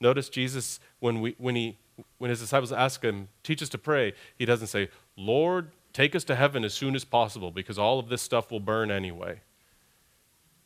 Notice 0.00 0.28
Jesus, 0.28 0.80
when, 1.00 1.20
we, 1.20 1.34
when, 1.38 1.56
he, 1.56 1.78
when 2.18 2.30
his 2.30 2.40
disciples 2.40 2.72
ask 2.72 3.02
him, 3.02 3.28
teach 3.42 3.62
us 3.62 3.68
to 3.70 3.78
pray, 3.78 4.14
he 4.36 4.44
doesn't 4.44 4.68
say, 4.68 4.88
Lord, 5.16 5.70
take 5.92 6.14
us 6.14 6.24
to 6.24 6.34
heaven 6.34 6.64
as 6.64 6.74
soon 6.74 6.94
as 6.94 7.04
possible 7.04 7.50
because 7.50 7.78
all 7.78 7.98
of 7.98 8.08
this 8.08 8.22
stuff 8.22 8.50
will 8.50 8.60
burn 8.60 8.90
anyway. 8.90 9.40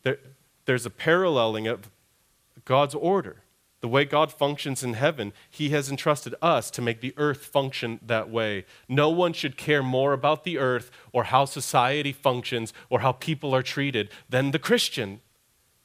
There, 0.02 0.18
there's 0.64 0.86
a 0.86 0.90
paralleling 0.90 1.66
of 1.66 1.90
God's 2.64 2.94
order. 2.94 3.42
The 3.80 3.88
way 3.88 4.04
God 4.04 4.32
functions 4.32 4.82
in 4.82 4.94
heaven, 4.94 5.32
He 5.48 5.68
has 5.68 5.88
entrusted 5.88 6.34
us 6.42 6.70
to 6.72 6.82
make 6.82 7.00
the 7.00 7.14
earth 7.16 7.44
function 7.44 8.00
that 8.04 8.28
way. 8.28 8.64
No 8.88 9.08
one 9.08 9.32
should 9.32 9.56
care 9.56 9.84
more 9.84 10.12
about 10.12 10.42
the 10.42 10.58
earth 10.58 10.90
or 11.12 11.24
how 11.24 11.44
society 11.44 12.12
functions 12.12 12.72
or 12.90 13.00
how 13.00 13.12
people 13.12 13.54
are 13.54 13.62
treated 13.62 14.10
than 14.28 14.50
the 14.50 14.58
Christian. 14.58 15.20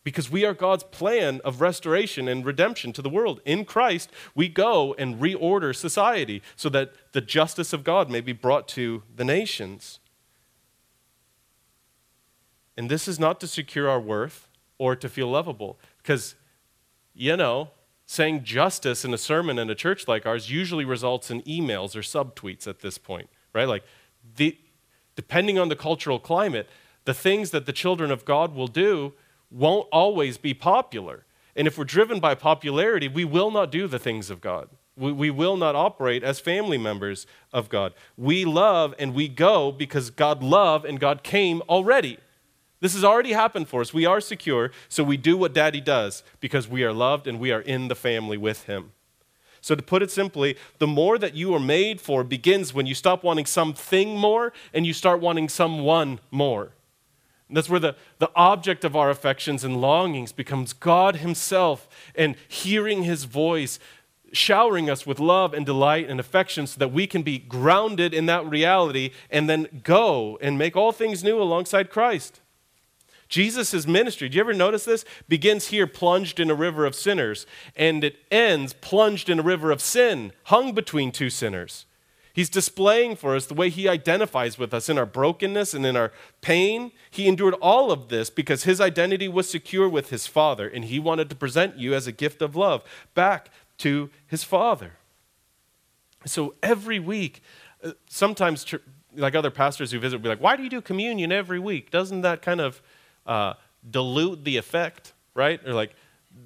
Because 0.04 0.30
we 0.30 0.44
are 0.44 0.54
God's 0.54 0.84
plan 0.84 1.40
of 1.46 1.62
restoration 1.62 2.28
and 2.28 2.46
redemption 2.46 2.92
to 2.94 3.02
the 3.02 3.10
world. 3.10 3.40
In 3.46 3.64
Christ, 3.64 4.12
we 4.36 4.50
go 4.50 4.94
and 4.96 5.20
reorder 5.20 5.74
society 5.74 6.42
so 6.56 6.68
that 6.70 6.94
the 7.14 7.22
justice 7.22 7.72
of 7.72 7.84
God 7.84 8.10
may 8.10 8.20
be 8.20 8.34
brought 8.34 8.68
to 8.70 9.04
the 9.16 9.24
nations. 9.24 10.00
And 12.76 12.90
this 12.90 13.08
is 13.08 13.20
not 13.20 13.40
to 13.40 13.48
secure 13.48 13.88
our 13.88 14.00
worth 14.00 14.50
or 14.78 14.96
to 14.96 15.08
feel 15.08 15.30
lovable. 15.30 15.80
Because, 15.98 16.36
you 17.14 17.38
know, 17.38 17.70
saying 18.06 18.44
justice 18.44 19.06
in 19.06 19.14
a 19.14 19.18
sermon 19.18 19.58
in 19.58 19.70
a 19.70 19.76
church 19.76 20.08
like 20.08 20.26
ours 20.26 20.52
usually 20.52 20.84
results 20.84 21.32
in 21.32 21.42
emails 21.44 21.96
or 21.96 22.02
subtweets 22.02 22.68
at 22.68 22.82
this 22.82 22.98
point, 22.98 23.30
right? 23.54 23.68
Like, 23.68 23.84
the, 24.36 24.58
depending 25.16 25.58
on 25.58 25.70
the 25.70 25.76
cultural 25.76 26.20
climate, 26.20 26.68
the 27.06 27.14
things 27.14 27.52
that 27.52 27.66
the 27.66 27.74
children 27.74 28.12
of 28.12 28.26
God 28.26 28.56
will 28.56 28.68
do 28.68 29.14
won't 29.54 29.88
always 29.92 30.38
be 30.38 30.54
popular. 30.54 31.26
And 31.56 31.68
if 31.68 31.78
we're 31.78 31.86
driven 31.86 32.20
by 32.20 32.36
popularity, 32.36 33.08
we 33.08 33.24
will 33.24 33.52
not 33.52 33.72
do 33.72 33.88
the 33.88 34.00
things 34.00 34.30
of 34.30 34.42
God. 34.42 34.70
We, 34.96 35.12
we 35.12 35.30
will 35.30 35.58
not 35.58 35.76
operate 35.76 36.24
as 36.24 36.40
family 36.40 36.78
members 36.78 37.26
of 37.52 37.70
God. 37.70 37.94
We 38.18 38.46
love 38.46 38.94
and 39.00 39.14
we 39.14 39.28
go 39.28 39.72
because 39.72 40.10
God 40.10 40.44
loved 40.44 40.86
and 40.86 41.00
God 41.00 41.24
came 41.24 41.62
already. 41.70 42.18
This 42.80 42.94
has 42.94 43.04
already 43.04 43.32
happened 43.32 43.70
for 43.70 43.82
us. 43.82 43.94
We 43.94 44.06
are 44.06 44.20
secure, 44.20 44.72
so 44.90 45.04
we 45.04 45.16
do 45.16 45.38
what 45.38 45.54
daddy 45.54 45.80
does 45.80 46.22
because 46.42 46.68
we 46.68 46.84
are 46.84 46.92
loved 46.92 47.28
and 47.28 47.40
we 47.40 47.52
are 47.52 47.62
in 47.62 47.88
the 47.88 47.96
family 47.96 48.38
with 48.38 48.66
him. 48.66 48.92
So, 49.62 49.74
to 49.74 49.82
put 49.82 50.04
it 50.04 50.12
simply, 50.12 50.58
the 50.80 50.88
more 50.88 51.18
that 51.18 51.36
you 51.36 51.56
are 51.56 51.60
made 51.60 52.02
for 52.02 52.26
begins 52.26 52.74
when 52.74 52.86
you 52.86 52.94
stop 52.94 53.24
wanting 53.24 53.46
something 53.46 54.18
more 54.18 54.52
and 54.74 54.86
you 54.86 54.92
start 54.92 55.22
wanting 55.22 55.48
someone 55.48 56.20
more. 56.30 56.74
And 57.48 57.58
that's 57.58 57.70
where 57.70 57.80
the, 57.80 57.96
the 58.20 58.32
object 58.36 58.84
of 58.84 58.96
our 58.96 59.10
affections 59.10 59.64
and 59.64 59.80
longings 59.80 60.32
becomes 60.32 60.74
God 60.74 61.18
Himself 61.18 61.88
and 62.16 62.36
hearing 62.48 63.04
His 63.04 63.26
voice, 63.26 63.80
showering 64.32 64.90
us 64.90 65.06
with 65.06 65.20
love 65.20 65.54
and 65.54 65.66
delight 65.66 66.10
and 66.10 66.20
affection 66.20 66.66
so 66.68 66.80
that 66.80 66.92
we 66.92 67.06
can 67.06 67.22
be 67.22 67.38
grounded 67.38 68.14
in 68.14 68.26
that 68.26 68.46
reality 68.50 69.12
and 69.30 69.50
then 69.50 69.82
go 69.84 70.38
and 70.42 70.58
make 70.58 70.76
all 70.76 70.92
things 70.92 71.24
new 71.24 71.42
alongside 71.42 71.90
Christ. 71.90 72.40
Jesus' 73.30 73.88
ministry, 73.88 74.30
do 74.30 74.36
you 74.36 74.42
ever 74.42 74.54
notice 74.54 74.86
this? 74.86 75.06
Begins 75.28 75.70
here 75.70 75.88
plunged 75.88 76.40
in 76.40 76.52
a 76.52 76.56
river 76.56 76.86
of 76.86 76.94
sinners, 76.94 77.48
and 77.76 78.04
it 78.04 78.18
ends 78.30 78.74
plunged 78.74 79.28
in 79.28 79.40
a 79.40 79.44
river 79.44 79.72
of 79.72 79.82
sin, 79.82 80.34
hung 80.46 80.74
between 80.74 81.12
two 81.12 81.32
sinners. 81.32 81.88
He's 82.34 82.50
displaying 82.50 83.16
for 83.16 83.36
us 83.36 83.46
the 83.46 83.54
way 83.54 83.70
he 83.70 83.88
identifies 83.88 84.58
with 84.58 84.74
us 84.74 84.90
in 84.90 84.98
our 84.98 85.06
brokenness 85.06 85.76
and 85.76 85.86
in 85.86 85.96
our 85.96 86.12
pain. 86.42 86.92
He 87.12 87.28
endured 87.28 87.54
all 87.62 87.92
of 87.92 88.10
this 88.10 88.32
because 88.32 88.64
his 88.64 88.82
identity 88.82 89.28
was 89.28 89.48
secure 89.48 89.88
with 89.88 90.10
his 90.10 90.26
Father, 90.26 90.68
and 90.68 90.86
he 90.86 91.00
wanted 91.00 91.30
to 91.30 91.36
present 91.36 91.78
you 91.78 91.94
as 91.94 92.08
a 92.08 92.12
gift 92.12 92.42
of 92.42 92.56
love 92.56 92.84
back 93.14 93.50
to 93.80 94.10
his 94.26 94.44
Father. 94.44 94.94
So 96.26 96.56
every 96.64 97.00
week, 97.00 97.44
uh, 97.84 97.92
sometimes, 98.08 98.66
like 99.16 99.36
other 99.36 99.52
pastors 99.52 99.92
who 99.92 100.00
visit, 100.00 100.18
will 100.18 100.24
be 100.24 100.30
like, 100.30 100.42
Why 100.42 100.56
do 100.56 100.64
you 100.64 100.70
do 100.70 100.82
communion 100.82 101.32
every 101.32 101.60
week? 101.60 101.92
Doesn't 101.92 102.22
that 102.22 102.42
kind 102.42 102.62
of 102.62 102.82
uh, 103.28 103.54
dilute 103.88 104.44
the 104.44 104.58
effect, 104.58 105.14
right? 105.36 105.60
Or 105.68 105.74
like, 105.74 105.96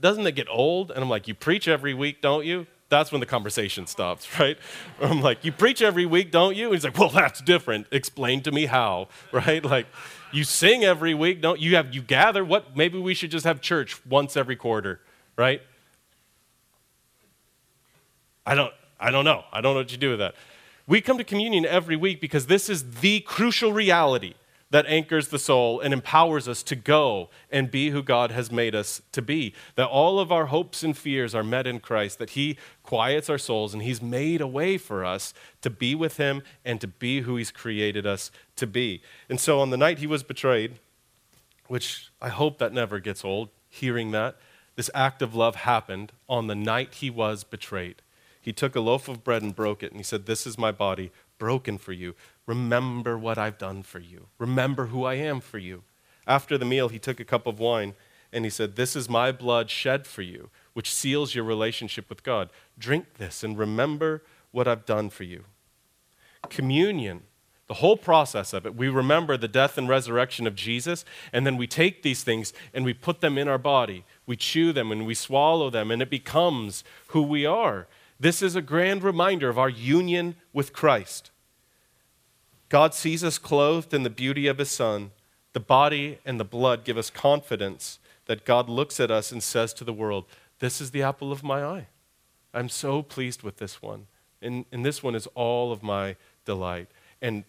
doesn't 0.01 0.27
it 0.27 0.33
get 0.33 0.47
old? 0.49 0.91
And 0.91 1.01
I'm 1.01 1.09
like, 1.09 1.27
you 1.29 1.33
preach 1.33 1.67
every 1.67 1.93
week, 1.93 2.21
don't 2.21 2.45
you? 2.45 2.67
That's 2.89 3.11
when 3.11 3.19
the 3.19 3.25
conversation 3.25 3.85
stops, 3.85 4.39
right? 4.39 4.57
I'm 5.01 5.21
like, 5.21 5.43
you 5.43 5.51
preach 5.51 5.81
every 5.81 6.05
week, 6.05 6.31
don't 6.31 6.55
you? 6.55 6.65
And 6.67 6.75
he's 6.75 6.83
like, 6.83 6.97
well, 6.97 7.09
that's 7.09 7.41
different. 7.41 7.87
Explain 7.91 8.41
to 8.43 8.51
me 8.51 8.65
how, 8.65 9.09
right? 9.31 9.63
Like, 9.63 9.87
you 10.31 10.43
sing 10.43 10.83
every 10.83 11.13
week, 11.13 11.41
don't 11.41 11.59
you? 11.59 11.75
Have 11.75 11.93
you 11.93 12.01
gather? 12.01 12.43
What? 12.43 12.75
Maybe 12.75 12.99
we 12.99 13.13
should 13.13 13.31
just 13.31 13.45
have 13.45 13.61
church 13.61 14.05
once 14.05 14.35
every 14.35 14.55
quarter, 14.55 14.99
right? 15.37 15.61
I 18.45 18.55
don't. 18.55 18.73
I 18.99 19.11
don't 19.11 19.25
know. 19.25 19.43
I 19.51 19.61
don't 19.61 19.73
know 19.73 19.81
what 19.81 19.91
you 19.91 19.97
do 19.97 20.11
with 20.11 20.19
that. 20.19 20.35
We 20.87 21.01
come 21.01 21.17
to 21.17 21.23
communion 21.23 21.65
every 21.65 21.95
week 21.95 22.19
because 22.19 22.47
this 22.47 22.69
is 22.69 22.99
the 23.01 23.19
crucial 23.21 23.71
reality 23.73 24.33
that 24.69 24.85
anchors 24.87 25.29
the 25.29 25.39
soul 25.39 25.79
and 25.79 25.93
empowers 25.93 26.47
us 26.47 26.61
to 26.63 26.75
go 26.75 27.29
and 27.49 27.71
be 27.71 27.89
who 27.91 28.03
God 28.03 28.31
has 28.31 28.51
made 28.51 28.75
us 28.75 29.01
to 29.13 29.21
be. 29.21 29.53
That 29.75 29.87
all 29.87 30.19
of 30.19 30.31
our 30.31 30.47
hopes 30.47 30.83
and 30.83 30.97
fears 30.97 31.33
are 31.33 31.43
met 31.43 31.65
in 31.65 31.79
Christ, 31.79 32.19
that 32.19 32.31
He 32.31 32.57
quiets 32.83 33.29
our 33.29 33.37
souls 33.37 33.73
and 33.73 33.81
He's 33.81 34.01
made 34.01 34.41
a 34.41 34.47
way 34.47 34.77
for 34.77 35.05
us 35.05 35.33
to 35.61 35.69
be 35.69 35.95
with 35.95 36.17
Him 36.17 36.41
and 36.65 36.81
to 36.81 36.87
be 36.87 37.21
who 37.21 37.37
He's 37.37 37.51
created 37.51 38.05
us 38.05 38.29
to 38.57 38.67
be. 38.67 39.01
And 39.29 39.39
so 39.39 39.59
on 39.59 39.69
the 39.69 39.77
night 39.77 39.99
He 39.99 40.07
was 40.07 40.23
betrayed, 40.23 40.79
which 41.67 42.09
I 42.21 42.29
hope 42.29 42.57
that 42.57 42.73
never 42.73 42.99
gets 42.99 43.23
old, 43.23 43.49
hearing 43.69 44.11
that, 44.11 44.35
this 44.75 44.89
act 44.93 45.21
of 45.21 45.33
love 45.33 45.55
happened 45.55 46.11
on 46.27 46.47
the 46.47 46.55
night 46.55 46.95
He 46.95 47.09
was 47.09 47.43
betrayed. 47.43 48.01
He 48.41 48.53
took 48.53 48.75
a 48.75 48.81
loaf 48.81 49.07
of 49.07 49.23
bread 49.23 49.41
and 49.41 49.55
broke 49.55 49.81
it, 49.81 49.91
and 49.91 49.99
He 49.99 50.03
said, 50.03 50.25
This 50.25 50.45
is 50.45 50.57
my 50.57 50.71
body 50.71 51.11
broken 51.37 51.77
for 51.77 51.93
you. 51.93 52.15
Remember 52.45 53.17
what 53.17 53.37
I've 53.37 53.57
done 53.57 53.83
for 53.83 53.99
you. 53.99 54.27
Remember 54.37 54.87
who 54.87 55.03
I 55.03 55.15
am 55.15 55.39
for 55.39 55.57
you. 55.57 55.83
After 56.25 56.57
the 56.57 56.65
meal, 56.65 56.89
he 56.89 56.99
took 56.99 57.19
a 57.19 57.25
cup 57.25 57.47
of 57.47 57.59
wine 57.59 57.93
and 58.33 58.43
he 58.43 58.49
said, 58.49 58.75
This 58.75 58.95
is 58.95 59.09
my 59.09 59.31
blood 59.31 59.69
shed 59.69 60.05
for 60.05 60.21
you, 60.21 60.49
which 60.73 60.93
seals 60.93 61.35
your 61.35 61.43
relationship 61.43 62.09
with 62.09 62.23
God. 62.23 62.49
Drink 62.77 63.15
this 63.17 63.43
and 63.43 63.57
remember 63.57 64.23
what 64.51 64.67
I've 64.67 64.85
done 64.85 65.09
for 65.09 65.23
you. 65.23 65.45
Communion, 66.49 67.23
the 67.67 67.75
whole 67.75 67.97
process 67.97 68.53
of 68.53 68.65
it, 68.65 68.75
we 68.75 68.87
remember 68.87 69.37
the 69.37 69.47
death 69.47 69.77
and 69.77 69.89
resurrection 69.89 70.47
of 70.47 70.55
Jesus, 70.55 71.03
and 71.33 71.45
then 71.45 71.57
we 71.57 71.67
take 71.67 72.01
these 72.01 72.23
things 72.23 72.53
and 72.73 72.85
we 72.85 72.93
put 72.93 73.21
them 73.21 73.37
in 73.37 73.47
our 73.47 73.57
body. 73.57 74.05
We 74.25 74.37
chew 74.37 74.71
them 74.71 74.91
and 74.91 75.05
we 75.05 75.13
swallow 75.13 75.69
them, 75.69 75.91
and 75.91 76.01
it 76.01 76.09
becomes 76.09 76.83
who 77.07 77.21
we 77.21 77.45
are. 77.45 77.87
This 78.19 78.41
is 78.41 78.55
a 78.55 78.61
grand 78.61 79.03
reminder 79.03 79.49
of 79.49 79.59
our 79.59 79.69
union 79.69 80.35
with 80.53 80.73
Christ. 80.73 81.31
God 82.69 82.93
sees 82.93 83.23
us 83.23 83.37
clothed 83.37 83.93
in 83.93 84.03
the 84.03 84.09
beauty 84.09 84.47
of 84.47 84.57
His 84.57 84.71
Son. 84.71 85.11
The 85.53 85.59
body 85.59 86.19
and 86.25 86.39
the 86.39 86.45
blood 86.45 86.83
give 86.83 86.97
us 86.97 87.09
confidence 87.09 87.99
that 88.25 88.45
God 88.45 88.69
looks 88.69 88.99
at 88.99 89.11
us 89.11 89.31
and 89.31 89.41
says 89.41 89.73
to 89.75 89.83
the 89.83 89.93
world, 89.93 90.25
This 90.59 90.81
is 90.81 90.91
the 90.91 91.03
apple 91.03 91.31
of 91.31 91.43
my 91.43 91.63
eye. 91.63 91.87
I'm 92.53 92.69
so 92.69 93.01
pleased 93.01 93.43
with 93.43 93.57
this 93.57 93.81
one. 93.81 94.07
And, 94.41 94.65
and 94.71 94.85
this 94.85 95.01
one 95.01 95.15
is 95.15 95.27
all 95.27 95.71
of 95.71 95.81
my 95.81 96.15
delight. 96.45 96.87
And, 97.21 97.43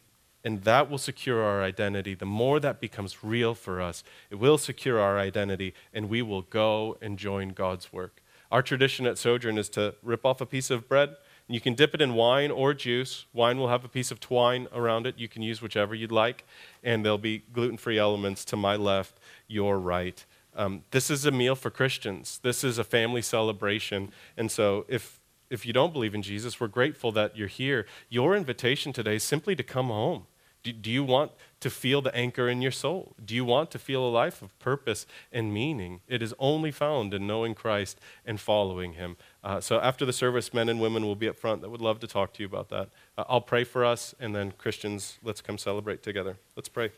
and 0.45 0.63
that 0.63 0.91
will 0.91 0.99
secure 0.99 1.43
our 1.43 1.63
identity. 1.63 2.15
The 2.15 2.27
more 2.27 2.61
that 2.61 2.81
becomes 2.81 3.25
real 3.25 3.55
for 3.55 3.81
us, 3.81 4.05
it 4.31 4.37
will 4.37 4.59
secure 4.59 5.01
our 5.01 5.19
identity, 5.19 5.75
and 5.93 6.09
we 6.09 6.23
will 6.23 6.43
go 6.43 6.97
and 7.03 7.19
join 7.19 7.51
God's 7.51 7.93
work. 7.93 8.23
Our 8.51 8.63
tradition 8.63 9.07
at 9.07 9.19
Sojourn 9.19 9.59
is 9.59 9.69
to 9.71 9.95
rip 10.03 10.25
off 10.25 10.41
a 10.41 10.47
piece 10.47 10.71
of 10.71 10.89
bread 10.89 11.17
And 11.49 11.55
you 11.55 11.61
can 11.61 11.75
dip 11.75 11.95
it 11.95 12.03
in 12.03 12.15
wine 12.15 12.51
or 12.51 12.75
juice. 12.75 13.25
Wine 13.33 13.59
will 13.59 13.69
have 13.69 13.85
a 13.85 13.89
piece 13.89 14.11
of 14.11 14.21
twine 14.21 14.69
around 14.73 15.07
it. 15.07 15.19
You 15.19 15.29
can 15.29 15.43
use 15.43 15.63
whichever 15.63 15.95
you'd 15.95 16.13
like. 16.13 16.45
And 16.83 17.05
there'll 17.05 17.19
be 17.19 17.43
gluten 17.53 17.79
free 17.79 17.99
elements 17.99 18.45
to 18.47 18.57
my 18.57 18.77
left, 18.77 19.19
your 19.47 19.79
right. 19.79 20.25
Um, 20.55 20.85
this 20.91 21.11
is 21.11 21.25
a 21.25 21.31
meal 21.31 21.55
for 21.55 21.71
Christians. 21.71 22.41
This 22.43 22.65
is 22.65 22.79
a 22.79 22.85
family 22.85 23.23
celebration. 23.23 24.13
And 24.37 24.51
so 24.51 24.85
if, 24.89 25.21
if 25.51 25.65
you 25.65 25.73
don't 25.73 25.93
believe 25.93 26.15
in 26.15 26.23
Jesus, 26.23 26.61
we're 26.61 26.69
grateful 26.69 27.13
that 27.13 27.37
you're 27.37 27.49
here. 27.49 27.87
Your 28.09 28.37
invitation 28.37 28.93
today 28.93 29.17
is 29.17 29.23
simply 29.23 29.57
to 29.57 29.63
come 29.63 29.89
home. 29.89 30.27
Do, 30.69 30.73
do 30.73 30.91
you 30.91 31.05
want 31.05 31.33
to 31.61 31.71
feel 31.71 32.03
the 32.03 32.15
anchor 32.15 32.49
in 32.49 32.61
your 32.61 32.71
soul? 32.71 33.15
Do 33.25 33.35
you 33.35 33.45
want 33.45 33.71
to 33.71 33.79
feel 33.79 34.05
a 34.05 34.11
life 34.11 34.43
of 34.43 34.57
purpose 34.59 35.07
and 35.33 35.53
meaning? 35.53 36.01
It 36.07 36.23
is 36.23 36.35
only 36.39 36.71
found 36.71 37.15
in 37.15 37.27
knowing 37.27 37.55
Christ 37.55 37.99
and 38.27 38.39
following 38.39 38.93
Him. 38.93 39.17
Uh, 39.43 39.61
so 39.61 39.81
after 39.81 40.05
the 40.05 40.13
service, 40.13 40.53
men 40.53 40.69
and 40.69 40.81
women 40.81 41.07
will 41.07 41.17
be 41.17 41.29
up 41.29 41.37
front 41.37 41.63
that 41.63 41.71
would 41.71 41.81
love 41.81 42.01
to 42.01 42.07
talk 42.07 42.33
to 42.35 42.43
you 42.43 42.47
about 42.47 42.69
that. 42.69 42.91
Uh, 43.17 43.25
I'll 43.29 43.41
pray 43.41 43.65
for 43.65 43.85
us, 43.85 44.15
and 44.21 44.35
then 44.35 44.53
Christians, 44.53 45.19
let's 45.23 45.41
come 45.41 45.59
celebrate 45.59 46.03
together. 46.03 46.37
Let's 46.55 46.69
pray. 46.69 46.91